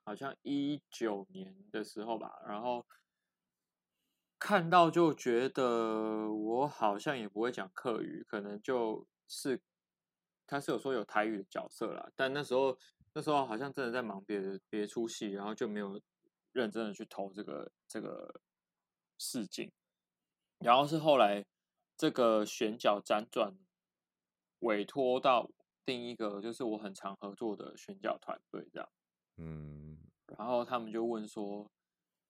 [0.03, 2.41] 好像一九年的时候吧。
[2.47, 2.85] 然后
[4.37, 9.61] 看到就觉得我好像也不会讲客语，可能就是
[10.51, 12.77] 他是有说有台语的角色啦，但那时候。
[13.13, 16.01] 那时候好像真的在忙别的别出戏，然后就没有
[16.53, 18.41] 认真的去投这个这个
[19.17, 19.69] 试镜，
[20.59, 21.45] 然后是后来
[21.97, 23.53] 这个选角辗转
[24.59, 25.51] 委托到
[25.83, 28.89] 另一个就是我很常合作的选角团队这样，
[29.35, 29.97] 嗯，
[30.37, 31.69] 然后他们就问说，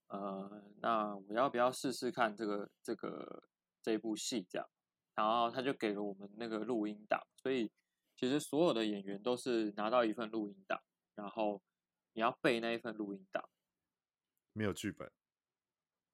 [0.08, 3.44] 呃，那我要不要试试看这个这个
[3.84, 4.68] 这部戏这样，
[5.14, 7.72] 然后他就给了我们那个录音档，所以。
[8.22, 10.80] 其实所有的演员都是拿到一份录音档，
[11.16, 11.60] 然后
[12.14, 13.44] 你要背那一份录音档，
[14.54, 15.12] 没有剧本。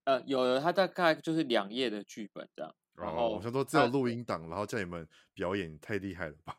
[0.05, 2.73] 呃，有的，他大概就是两页的剧本这样。
[2.93, 6.57] 然后、哦、我想说，只有录音档，然后叫你们表演，太厉害了吧？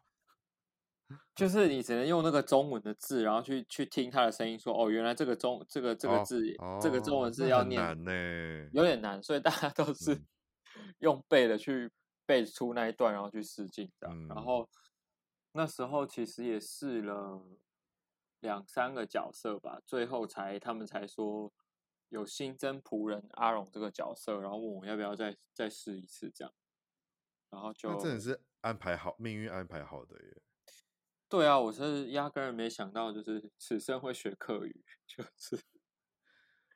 [1.34, 10.22] 就是你只能用那个中文的字，然后去去听他的声音说，说哦，原来这个中这个这个字，哦、这个中文字要念，难呢，有点难，所以大家 都是
[10.99, 11.90] 用背的去
[12.26, 14.68] 背出那一段，然后去试镜的，嗯、然后。
[15.53, 17.42] 那时候其实也试了
[18.40, 21.53] 两三个角色吧，最后才他们才说
[22.11, 26.55] 有新增仆人阿荣这个角色，然后问我要不要再再试一次这样，
[27.51, 30.42] 然后就真的是安排好，命运安排好的耶。
[31.28, 35.61] 对啊，我是压根儿没想到，就是此生会学客语， 就是，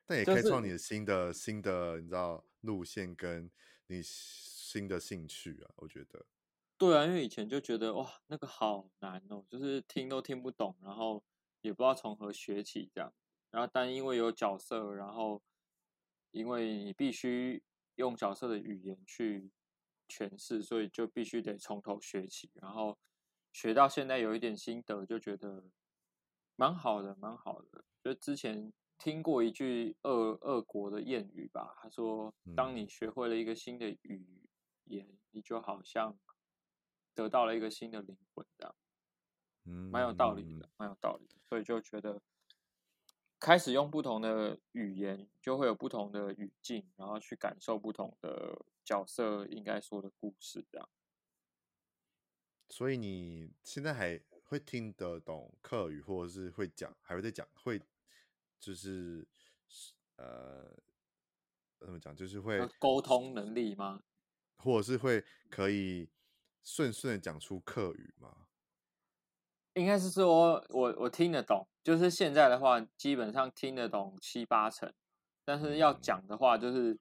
[0.05, 3.49] 但也开创你的新的、就是、新的你知道路线跟
[3.87, 6.25] 你新的兴趣啊，我觉得。
[6.77, 11.23] 对啊，因为以前就觉得哇，那个好难哦，就是听都听不懂，然后
[11.61, 13.13] 也不知道从何学起这样。
[13.51, 15.41] 然后但因为有角色，然后
[16.31, 17.63] 因为你必须
[17.95, 19.51] 用角色的语言去
[20.09, 22.97] 诠释，所以就必须得从头学起，然后
[23.51, 25.63] 学到现在有一点心得，就觉得
[26.55, 27.85] 蛮好的，蛮好的。
[28.03, 34.49] 就之前听过一句俄俄国的谚语吧，他说：“当你学会了一个新的语
[34.85, 36.17] 言，你就好像
[37.13, 38.75] 得到了一个新的灵魂，这样。”
[39.65, 41.35] 嗯，蛮有道理的，蛮有道理的。
[41.47, 42.21] 所以就觉得
[43.39, 50.89] 开始用不同的语言，就会有不同的语境，然后去感受不同的角色应该说的故事，这样。
[52.67, 57.81] 所以你现在还会听得懂客语，或者是会讲，还会再讲，会
[58.59, 59.25] 就是
[60.17, 60.75] 呃，
[61.79, 62.13] 怎么讲？
[62.13, 64.03] 就是会沟通能力吗？
[64.57, 66.09] 或者是会可以
[66.63, 68.47] 顺顺的讲出客语吗？
[69.75, 74.93] 应该是说我，我我听得懂，就是现在的话，基本上听得懂七八成，
[75.43, 76.95] 但是要讲的话，就是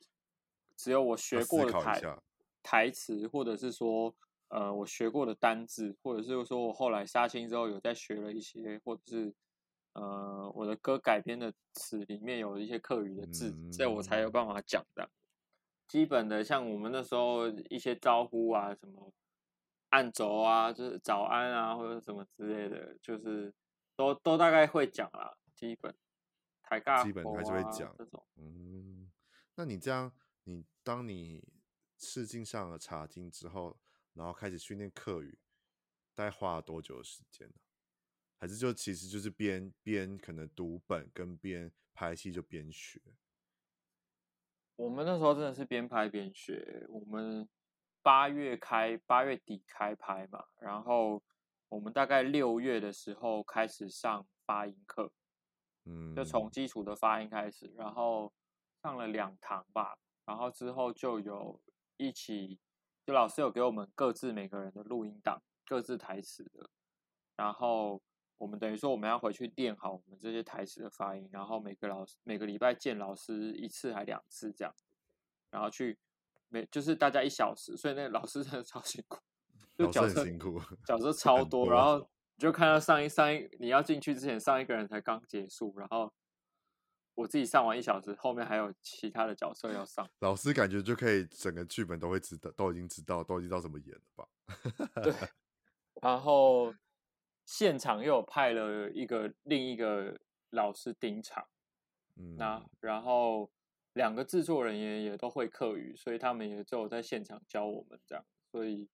[0.75, 2.01] 只有我学过的台
[2.63, 4.15] 台词，或者是说，
[4.49, 9.35] 呃，我学过的单字，或者是说我后来杀青之后有在学了一些，或者是
[9.93, 15.11] 呃，我的歌改编的词里面有一些客语的字，这我才有办法讲的。
[15.87, 19.13] 基本的，像我们那时候一些招呼啊什么。
[19.93, 23.55] 按轴啊，就是早安啊，或者什么之类的，就是
[23.95, 25.95] 都都大概会讲啦，基本
[26.63, 28.27] 抬杠，基本还是会讲这种。
[28.37, 29.13] 嗯，
[29.55, 30.11] 那你这样，
[30.45, 31.47] 你当你
[31.99, 33.79] 试镜上了茶经之后，
[34.15, 35.39] 然后开始训练客语，
[36.15, 37.55] 大概花了多久的时间呢？
[38.39, 42.99] 还是就其实就是边边可能读本跟边拍戏就边学？
[44.77, 47.47] 我们那时候真的是边拍边学，我们。
[48.03, 51.23] 八月开，八月底开拍嘛，然后
[51.69, 55.13] 我们大概六月的时候开始上发音课，
[55.85, 58.33] 嗯，就从基础的发音开始，然后
[58.83, 61.61] 上了两堂吧，然后之后就有
[61.97, 62.59] 一起，
[63.07, 66.69] 就老师有给我们各自每个人的录音档，各自台词的，
[67.37, 68.03] 然后
[68.37, 74.75] 我们等于说我们要回去练好我们这些台词的发音，然后每个老师每个礼拜见老师一次还两次这样，
[75.51, 75.99] 然后去。
[76.53, 79.19] 没，就是大家一小时，所以那个老师真的超辛苦，
[79.75, 86.13] 就角色辛苦，角色 超多，然后你就看到上一上一你要进去之前，上一个人才刚结束，然后
[87.15, 90.07] 我自己上完一小时，后面还有其他的角色要上。
[90.19, 94.29] 老师感觉就可以整个剧本都会知道，都已经知道，都已经知道怎么演了吧？
[95.03, 95.15] 对。
[96.03, 96.75] 然后
[97.47, 101.49] 现场又有派了一个另一个老师盯场，
[102.17, 103.51] 嗯，那然后。
[103.95, 108.89] 两个制作人员也都会客语，所以他们也就在现场教我们这样，所以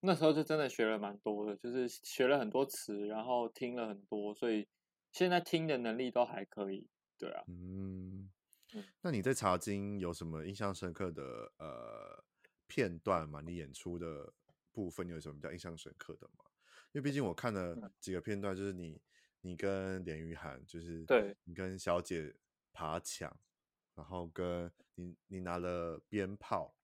[0.00, 4.68] 那时候就真的学了蛮多的，就是学了很多词，然后听了很多，所以
[5.10, 6.86] 现在听的能力都还可以，
[7.18, 7.44] 对啊。
[7.48, 8.30] 嗯，
[9.00, 11.22] 那你在茶经有什么印象深刻的
[11.58, 12.24] 呃
[12.66, 13.40] 片段吗？
[13.40, 14.32] 你演出的
[14.70, 16.44] 部分有什么比较印象深刻的吗？
[16.92, 19.00] 因为毕竟我看了几个片段，就是你
[19.40, 22.36] 你跟连玉涵，就是对你跟小姐
[22.72, 23.34] 爬墙。
[23.96, 26.76] 然后跟你，你拿了鞭炮，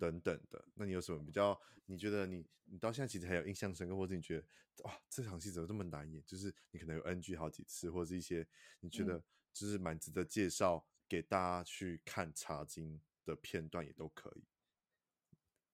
[0.00, 1.60] 等等的，嗯，那你有什么比较？
[1.90, 4.46] 你觉得你，你到现在其实还有印象深刻，或者你觉得
[4.84, 6.22] 哇，这场戏怎么这么难演？
[6.26, 8.46] 就是你可能有 NG 好几次，或者是一些
[8.80, 9.22] 你觉得
[9.52, 14.44] 就是蛮值得介绍给大家去看茶经的片段也都可以。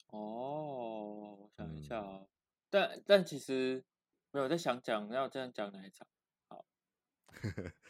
[0.07, 2.29] 哦，我想一下，嗯，
[2.71, 3.85] 但但其实
[4.31, 6.24] 没有在想讲要这样讲哪一场，好，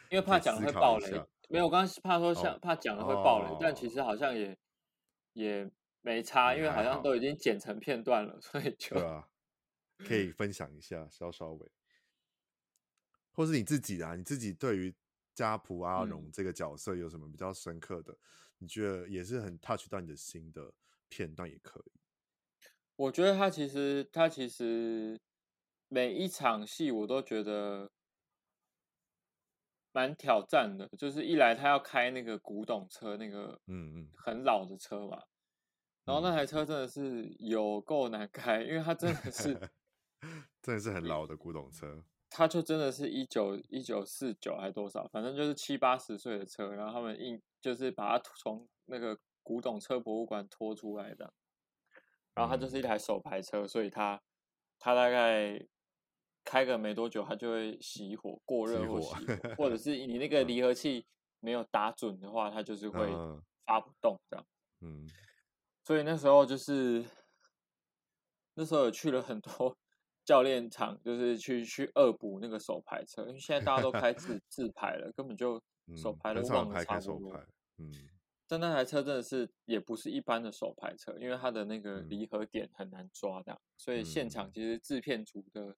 [0.09, 1.21] 因为 怕讲会爆雷。
[1.47, 4.57] 没有，我刚刚怕说像、哦、怕讲了会爆雷，哦，但其实好像也
[5.33, 5.69] 也
[6.01, 9.29] 没差，因为好像都已经剪成片段了，所以就对啊，
[9.99, 11.71] 可以分享一下稍稍微，
[13.31, 14.95] 或是你自己啊，你自己对于
[15.35, 18.11] 家仆阿荣这个角色有什么比较深刻的？
[18.13, 18.17] 嗯、
[18.57, 20.73] 你觉得也是很 touch 到你的心的
[21.09, 21.91] 片段也可以。
[22.95, 25.21] 我觉得他其实他其实
[25.89, 27.91] 每一场戏我都觉得。
[29.95, 34.09] 蛮挑战的，就是一来他要开那个古董车，那个嗯嗯。
[34.13, 35.23] 很老的车嘛，
[36.03, 39.57] 然后那台车真的是有够难开，因为它真的是
[40.61, 51.33] 真的是很老的古董车，它就真的是一九一九四九还多少，反正就是七八十岁的车，然后他们硬就是把它从那个古董车博物馆拖出来的，
[52.33, 54.21] 然后它就是一台手排车，所以它
[54.77, 55.65] 它大概。
[56.45, 61.05] 开个没多久，它就会熄火、过热或熄火，或者 是你那个离合器
[61.41, 63.09] 没有打准的话，它就是会
[63.65, 64.45] 发不动这样。
[64.81, 65.09] 嗯，
[65.83, 67.03] 所以那时候就是
[68.53, 69.75] 那时候有去了很多
[70.23, 75.61] 教练场，就是去去恶补那个手排车，因为现在大家都开自 自排了，根本就
[75.97, 77.43] 手排都忘了差不多。
[77.77, 77.91] 嗯，
[78.47, 85.75] 但那台车真的是也不是一般的手排车，因为它的那个离合点很难抓的，所以现场其实制片组的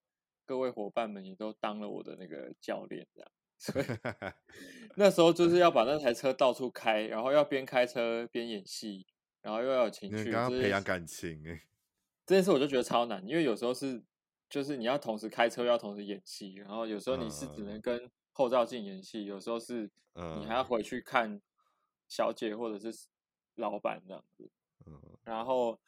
[0.47, 3.31] 各位伙伴们也都当了我的那个教练这样。
[3.59, 3.85] 所以
[4.95, 9.05] 那时候就是要把那台车到处开，然后要边开车边演戏，
[9.41, 11.63] 然后又要有情绪，刚刚培养感情哎。
[12.25, 14.01] 这件事我就觉得超难，因为有时候是
[14.49, 19.89] 就是你要同时开车，又要同时演戏，然后有时候你是只能跟后照镜演戏，有时候是
[20.39, 21.41] 你还要回去看
[22.07, 23.07] 小姐或者是
[23.55, 24.49] 老板这样子。
[25.23, 25.79] 然后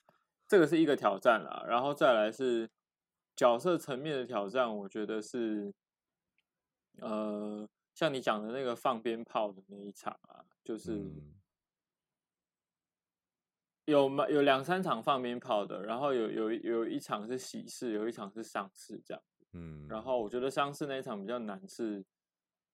[0.48, 2.70] 这个是一个挑战啦，然后再来是
[3.40, 5.74] 角色层面的挑战，我觉得是。
[7.02, 11.10] 呃，像你讲的那个放鞭炮的那一场啊，就是
[13.86, 19.24] 有有两三场放鞭炮的，然后有有有一场是喜事，有一场是丧事这样。
[19.54, 22.04] 嗯，然后我觉得丧事那一场比较难是，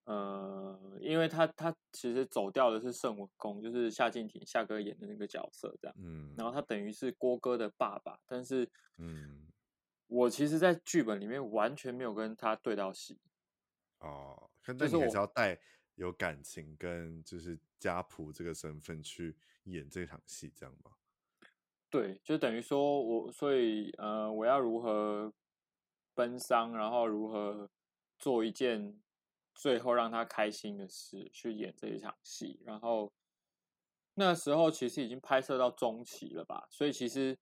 [0.06, 5.96] 呃，因为他他其实走掉的是圣文公，就是夏靖庭夏哥演的那个角色这样。
[6.00, 9.46] 嗯，然后他等于是郭哥的爸爸，但是嗯，
[10.08, 13.20] 我其实，在剧本里面完全没有跟他对到戏。
[14.00, 15.60] 哦，但你还是要带
[15.96, 20.92] 有感情跟就是家仆这个身份去演这场戏，这样吗？
[21.90, 25.34] 对，就等于说我，所以呃，我要如何
[26.14, 27.70] 奔丧，然后如何
[28.20, 29.02] 做一件
[29.54, 32.60] 最后让他开心的事，去演这一场戏。
[32.66, 33.12] 然后
[34.14, 37.38] 那时候其实已经拍摄到中期了吧，所以其实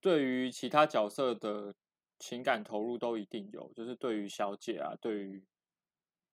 [0.00, 1.74] 对于其他角色的
[2.18, 5.44] 情感投入都一定有，就是对于小姐啊，对于。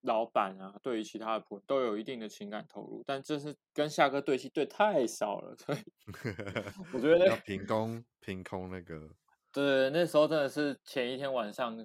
[0.02, 5.78] 老板啊，对于其他的都有一定的情感投入，但这是跟夏哥对戏对太少了， 所以
[6.94, 9.10] 我觉得要凭空凭空那个，
[9.50, 11.76] 对，那时候真的是前一天晚上，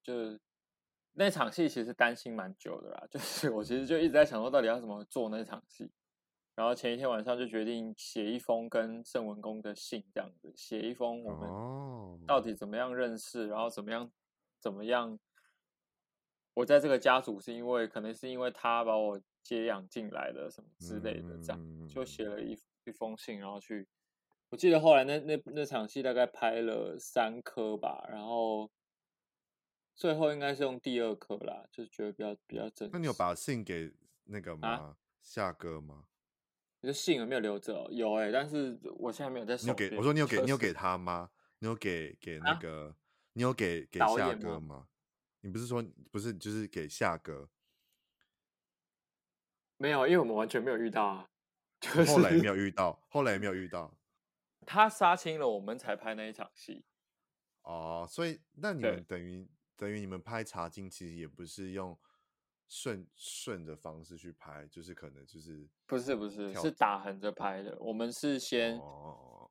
[0.00, 0.38] 就
[1.14, 5.90] 那场戏其实担心蛮久的啦，就是我其实就一直在想说到底要怎么做那场戏，
[6.58, 14.10] 然后前一天晚上就决定写一封跟郑文公的信，这样子写一封我们到底怎么样认识，然后怎么样
[14.58, 15.16] 怎么样。
[16.54, 23.86] 我在这个家族是因为可能是因为他把我接养进来的什么之类的，这样就写了一一封信，然后去。
[24.48, 28.68] 我记得后来那那那场戏大概拍了三颗吧，然后
[29.94, 32.90] 最后应该是用第二颗啦，就是觉得比较比较真实。
[32.92, 33.92] 那你有把信给
[34.24, 34.68] 那个吗？
[34.68, 36.06] 啊、夏哥吗？
[36.80, 37.88] 你的信有没有留着？
[37.90, 39.64] 有哎、欸，但是我现在没有在手。
[39.64, 41.30] 你有给我说你有给你有给他吗？
[41.58, 42.94] 你有给给那个、啊、
[43.32, 44.86] 你有给给夏哥吗？
[45.40, 47.48] 你不是说不是就是给夏哥？
[49.76, 51.30] 没有，因为我们完全没有遇到啊。
[51.80, 53.96] 就是、后来没有遇到，后来也没有遇到。
[54.66, 56.84] 他杀青了，我们才拍那一场戏。
[57.62, 61.96] 哦，所以那你们等于等于你们拍茶经，其实也不是用
[62.68, 67.74] 顺顺着方式去拍，就是可能就是不是不是是打横着拍的。
[67.80, 68.08] 我们。
[68.18, 69.48] 是先哦，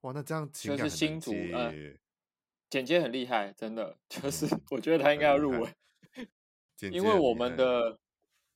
[0.00, 1.30] 哇，那这样就是新竹
[2.68, 5.72] 剪接很厉害，真的 就是我觉得他应该要入围，
[6.90, 8.00] 因为我们的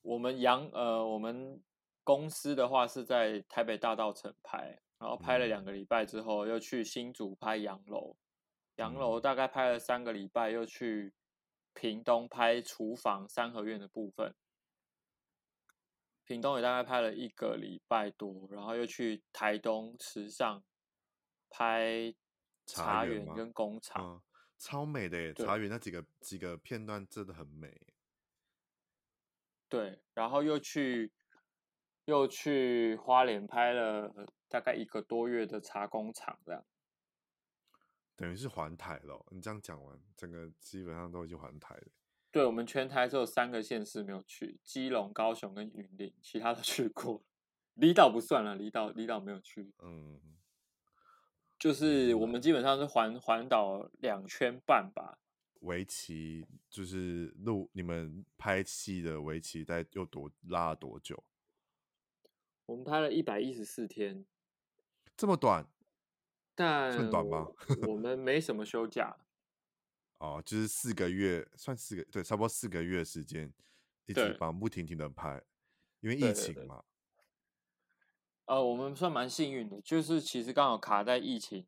[0.03, 1.63] 我们杨呃我们
[2.03, 8.17] 公司的话是在台北大道城拍，然后拍了两个礼拜之后又去新竹拍洋楼，
[8.77, 11.13] 洋楼大概拍了三个礼拜，又去
[11.77, 14.35] 屏东拍厨房三合院的部分，
[16.24, 20.64] 屏东也大概拍了一个礼拜多，然后又去台东池上
[21.51, 22.14] 拍。
[22.68, 24.22] 茶园跟工厂，嗯，
[24.59, 25.33] 超美的耶！
[25.35, 27.81] 茶园那几个几个片段真的很美。
[29.68, 31.12] 对，然后又去
[32.07, 34.12] 又去花莲拍了
[34.49, 36.66] 大概一个多月的茶工厂，这样。
[38.17, 39.25] 等于是环台了。
[39.31, 41.87] 你这样讲完，整个基本上都已经环台了。
[42.33, 47.23] 对，我们全台只有三个县市没有去：基隆、高雄跟云林，其他都去过。
[47.75, 49.73] 离岛不算了，离岛离岛没有去。
[49.79, 50.21] 嗯。
[51.59, 55.19] 就是我们基本上是环环岛两圈半吧。
[55.61, 61.25] 围棋就是录你们拍戏的围棋在又多拉了多久？
[62.67, 64.27] 我们拍了一百一十四天，
[65.17, 65.67] 这么短？
[66.57, 67.47] 但算短吗？
[67.87, 69.17] 我们没什么休假。
[70.19, 73.53] 哦，就是四个月，算四个，对，差不多四个月时间，
[74.07, 75.43] 一直忙不停停的拍，
[76.01, 76.77] 因为疫情嘛。
[76.77, 76.87] 对对对
[78.47, 81.67] 呃，我们算蛮幸运的，就是其实刚好卡在疫情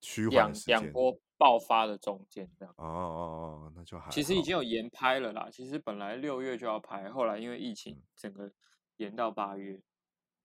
[0.00, 2.72] 趋缓两两波爆发的中间，这样。
[2.76, 4.08] 哦哦哦，那就还。
[4.10, 8.52] 其实已经有延拍了啦，其实本来六月就要拍，后来因为疫情整个
[8.98, 9.82] 延到八月。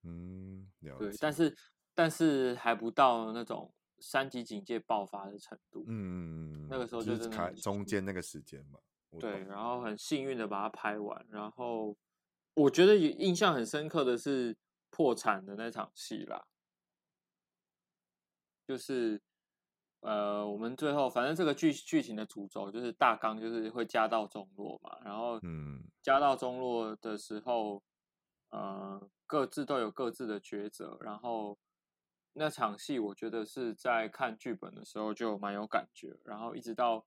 [0.01, 1.09] 嗯，了解。
[1.09, 1.55] 对，但是
[1.95, 5.85] 但是还不到那种三级警戒爆发的程度。
[5.87, 8.79] 嗯，那个时候就是开中间那个时间嘛。
[9.19, 11.25] 对，然后很幸运的把它拍完。
[11.29, 11.95] 然后
[12.55, 14.57] 我觉得印象很深刻的是
[14.89, 16.47] 破产的那场戏啦，
[18.65, 19.21] 就是
[19.99, 24.97] 呃，我们最后反正这个剧剧情的主轴就是大纲就是会家道中落嘛。
[25.05, 27.83] 然后嗯，家道中落的时候，
[28.49, 30.97] 呃，各自都有各自的抉择。
[31.01, 31.57] 然后
[32.33, 37.05] 那场戏我觉得是在看剧本的时候就蛮有感觉，然后一直到。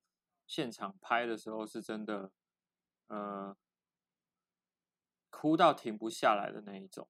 [0.49, 2.31] 现场拍的时候是真的，
[3.09, 3.57] 呃，
[5.29, 7.09] 哭到停不下来的那一种。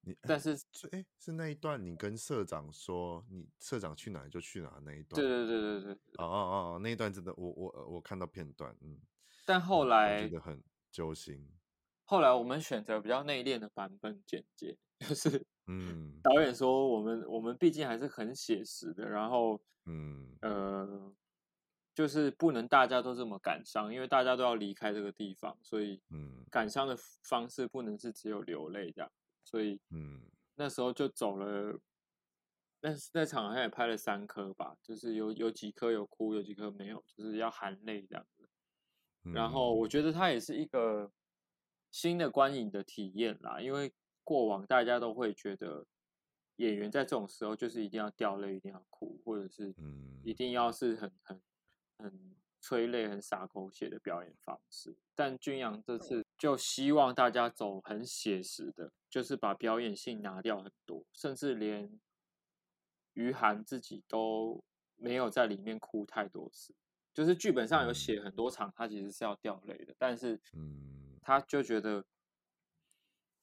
[0.00, 0.56] 你但是，
[0.90, 5.20] 哎，是那一段你跟社长说，你社长去哪就去哪那一段。
[5.20, 5.92] 对对对对对。
[6.16, 9.02] 哦哦哦，那一段真的，我我我看到片段，嗯。
[9.44, 11.46] 但后来觉得很揪心。
[12.04, 21.12] 后来我们选择比较内敛的版本剪接， 就是，嗯，导演说我们我们毕竟还是很写实的，然后，嗯呃。
[21.96, 29.10] 就是不能大家都这么感伤，因为大家都要离开这个地方，所以，嗯，感伤的方式不能是只有流泪这样，
[29.42, 30.20] 所以，嗯，
[30.56, 31.80] 那时候就走了，
[32.82, 38.46] 那那场好像也拍了三颗吧，就是有有几颗有哭，有几颗没有，就是要含泪这样子。
[39.32, 41.10] 然后我觉得它也是一个
[41.90, 43.90] 新的观影的体验啦，因为
[44.26, 45.86] 过往大家都会觉得
[46.56, 51.40] 演员在这种时候就是一定要掉泪，一定要哭，或者是，嗯，一定要是很很。
[51.98, 61.98] 很催泪、很洒狗血的表演方式，但君阳这次就希望大家走很写实的，就是把表演性拿掉很多，甚至连
[63.14, 64.62] 于涵自己都
[64.96, 66.74] 没有在里面哭太多次。
[67.14, 70.38] 就是剧本上有写很多场，他其实是要掉泪的，但是，
[71.22, 72.04] 他就觉得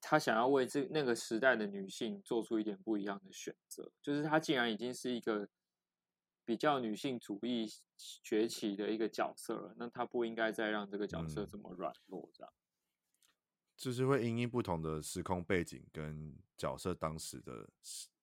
[0.04, 5.50] 他想要为这那个时代的女性做出一点不一样的选择，就是他竟然已经是一个。
[6.46, 7.66] 比较女性主义
[8.22, 12.54] 崛起的一个角色了，那他不应该再让这个角色这么软弱，这样。
[13.78, 17.70] 就是会因应不同的时空背景跟角色当时的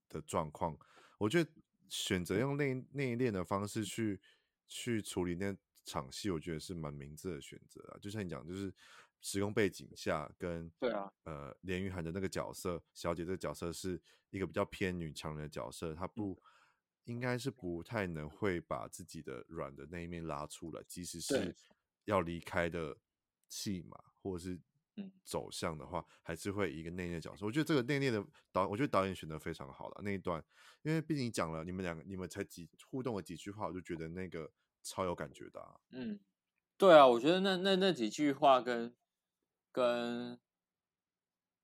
[0.07, 0.78] 的状况，
[1.16, 1.51] 我觉得
[1.89, 4.20] 选择用内内敛的方式去
[4.68, 5.57] 去处理那
[5.87, 7.99] 场戏，我觉得是蛮明智的选择啊。
[8.03, 8.70] 就像你讲，就是
[9.20, 14.00] 时空背景下跟对啊，呃，连玉涵的那个角色小姐这个角色是
[14.30, 16.32] 一个比较偏女强人的角色，她不。
[16.32, 16.42] 嗯
[17.04, 21.56] 应该是不太能会把自己的软的那一面拉出来，即使是
[22.04, 22.96] 要离开的
[23.48, 24.60] 戏码或者是
[25.24, 27.46] 走向的话，还是会以一个内敛角色。
[27.46, 30.44] 我觉得这个内敛的导，我觉得导演选的非常好了那一段，
[30.82, 34.48] 因为毕竟讲了你们两个，你们才几互动了几句话，我就觉得那个
[34.82, 35.80] 超有感觉的啊。
[35.90, 36.20] 嗯，
[36.76, 38.94] 对啊，我觉得那那那几句话跟
[39.72, 40.38] 跟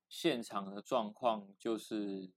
[0.07, 2.31] 现场的状况就是。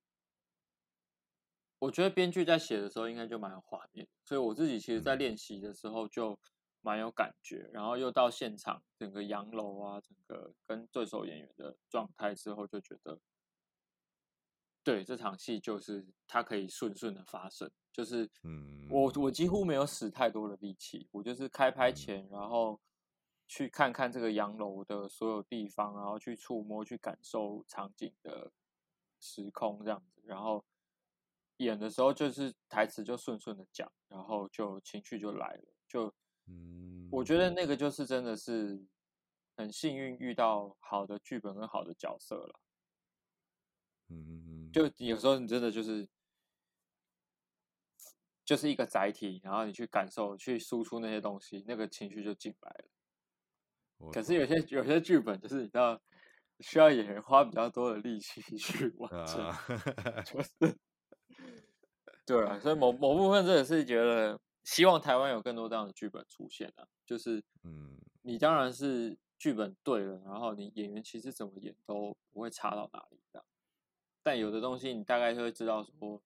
[1.83, 6.39] 我觉得编剧在写的时候应该就蛮有画面，所以我自己其实在练习的时候就
[6.83, 13.19] 蛮有感觉，然后又到现场整个洋楼啊，整个跟对手演员的状态之后，就觉得，
[14.85, 22.79] 对，这场戏就是它可以顺顺的发生，就是，嗯，我我几乎没有使太多的力气，我就是开拍前，然后
[23.51, 28.53] 去看看这个洋楼的所有地方，然后去触摸、去感受场景的
[29.19, 30.65] 时空这样子，然后。
[31.57, 36.07] 演的时候就是台词就顺顺的讲，然后就情绪就来了，就，
[36.47, 38.83] 嗯，我觉得那个就是真的是
[39.59, 42.61] 很幸运遇到好的剧本跟好的角色了，
[44.09, 46.09] 嗯，就有时候你真的就是
[48.43, 52.89] 就是一个载体，然后你去感受、去输出那些东西，那个情绪就进来了。
[54.13, 56.01] 可是有些有些剧本就是你知道
[56.61, 60.79] 需要演员花比较多的力气去完成，啊、就 是。
[62.27, 66.87] 对啊，所以某某部分真的是觉得希望台湾有更多这样的剧本出现啊。
[67.05, 73.45] 就是，嗯，你当然是剧本对了，然后你演员其实怎么演都不会差到哪里的。
[74.23, 76.23] 但有的东西你大概就会知道说，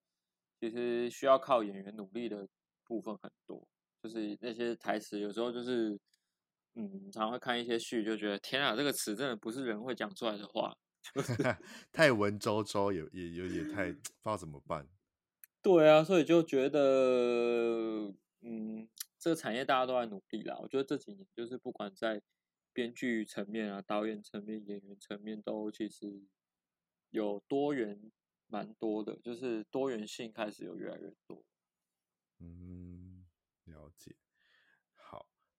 [0.61, 2.47] 其实需要靠演员努力的
[2.85, 3.67] 部分很多。
[4.03, 5.99] 就是那些台词有时候就是，
[6.75, 10.77] 嗯，常会看一些序就觉得天啊，这个词真的不是人会讲出来的话，
[11.15, 11.35] 就 是
[11.93, 14.89] 太文绉绉，也也有点太 不知道怎么办。
[15.63, 18.89] 对啊，所以就觉得，嗯，
[19.19, 20.59] 这个产业大家都在努力啦。
[20.61, 22.21] 我觉得这几年就是不管在
[22.73, 26.23] 编剧层面啊、导演层面、演员层面，都其实
[27.11, 28.11] 有多元
[28.49, 31.45] 蛮多的，就是多元性开始有越来越多。
[32.41, 33.25] 嗯，
[33.65, 34.17] 了解。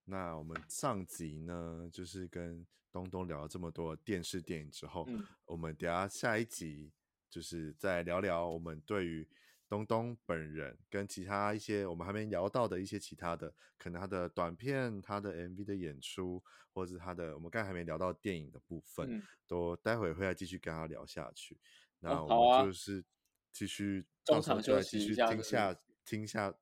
[0.06, 6.92] 好，那我们上集呢，就是跟东东聊了这么多电视电影之后，嗯，我们等下下一集
[7.30, 9.28] 就是再聊聊我们对于。
[9.68, 16.42] 东东本人跟其他一些我们还没聊到的一些其他的，可能他的短片、他的 MV 的演出，
[16.72, 21.58] 或者是他的我们刚才还没聊到电影的部分，嗯、都待会会再继续跟他聊下去。
[22.00, 23.04] 那我们就是
[23.52, 25.76] 继续到时候就来继续听下
[26.06, 26.54] 听下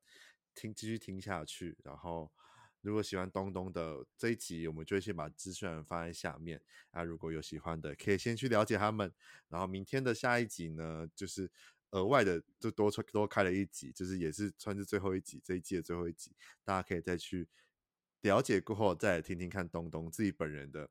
[0.54, 1.76] 听继续听下去。
[1.84, 2.32] 然后
[2.84, 6.60] 如果喜欢东东的这一集，我们就会先把资讯放在下面。
[6.90, 9.12] 啊，如果有喜欢的，可以先去了解他们。
[9.48, 11.50] 然后明天的下一集呢，就是。
[11.90, 16.32] 额外的就多出多开了一集，就是也是算是最后一集，这一季的最后一集，
[16.64, 17.46] 大家可以再去
[18.22, 20.90] 了解过后，再来听听看东东自己本人的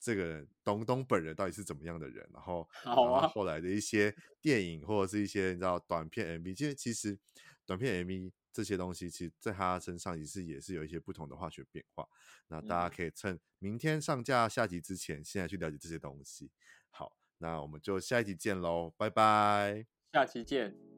[0.00, 7.18] 这个东东本人到底是怎么样的人，然后然后后来的一些电影或者是一些你知道短片 MV，因为其实
[7.68, 12.08] 短片 MV 这些东西，其实在他身上也是也是有一些不同的化学变化，
[12.46, 16.50] 那大家可以趁明天上架下集之前，现在去了解这些东西。
[16.88, 19.86] 好，那我们就下一集见喽，拜拜。
[20.14, 20.97] 下期见。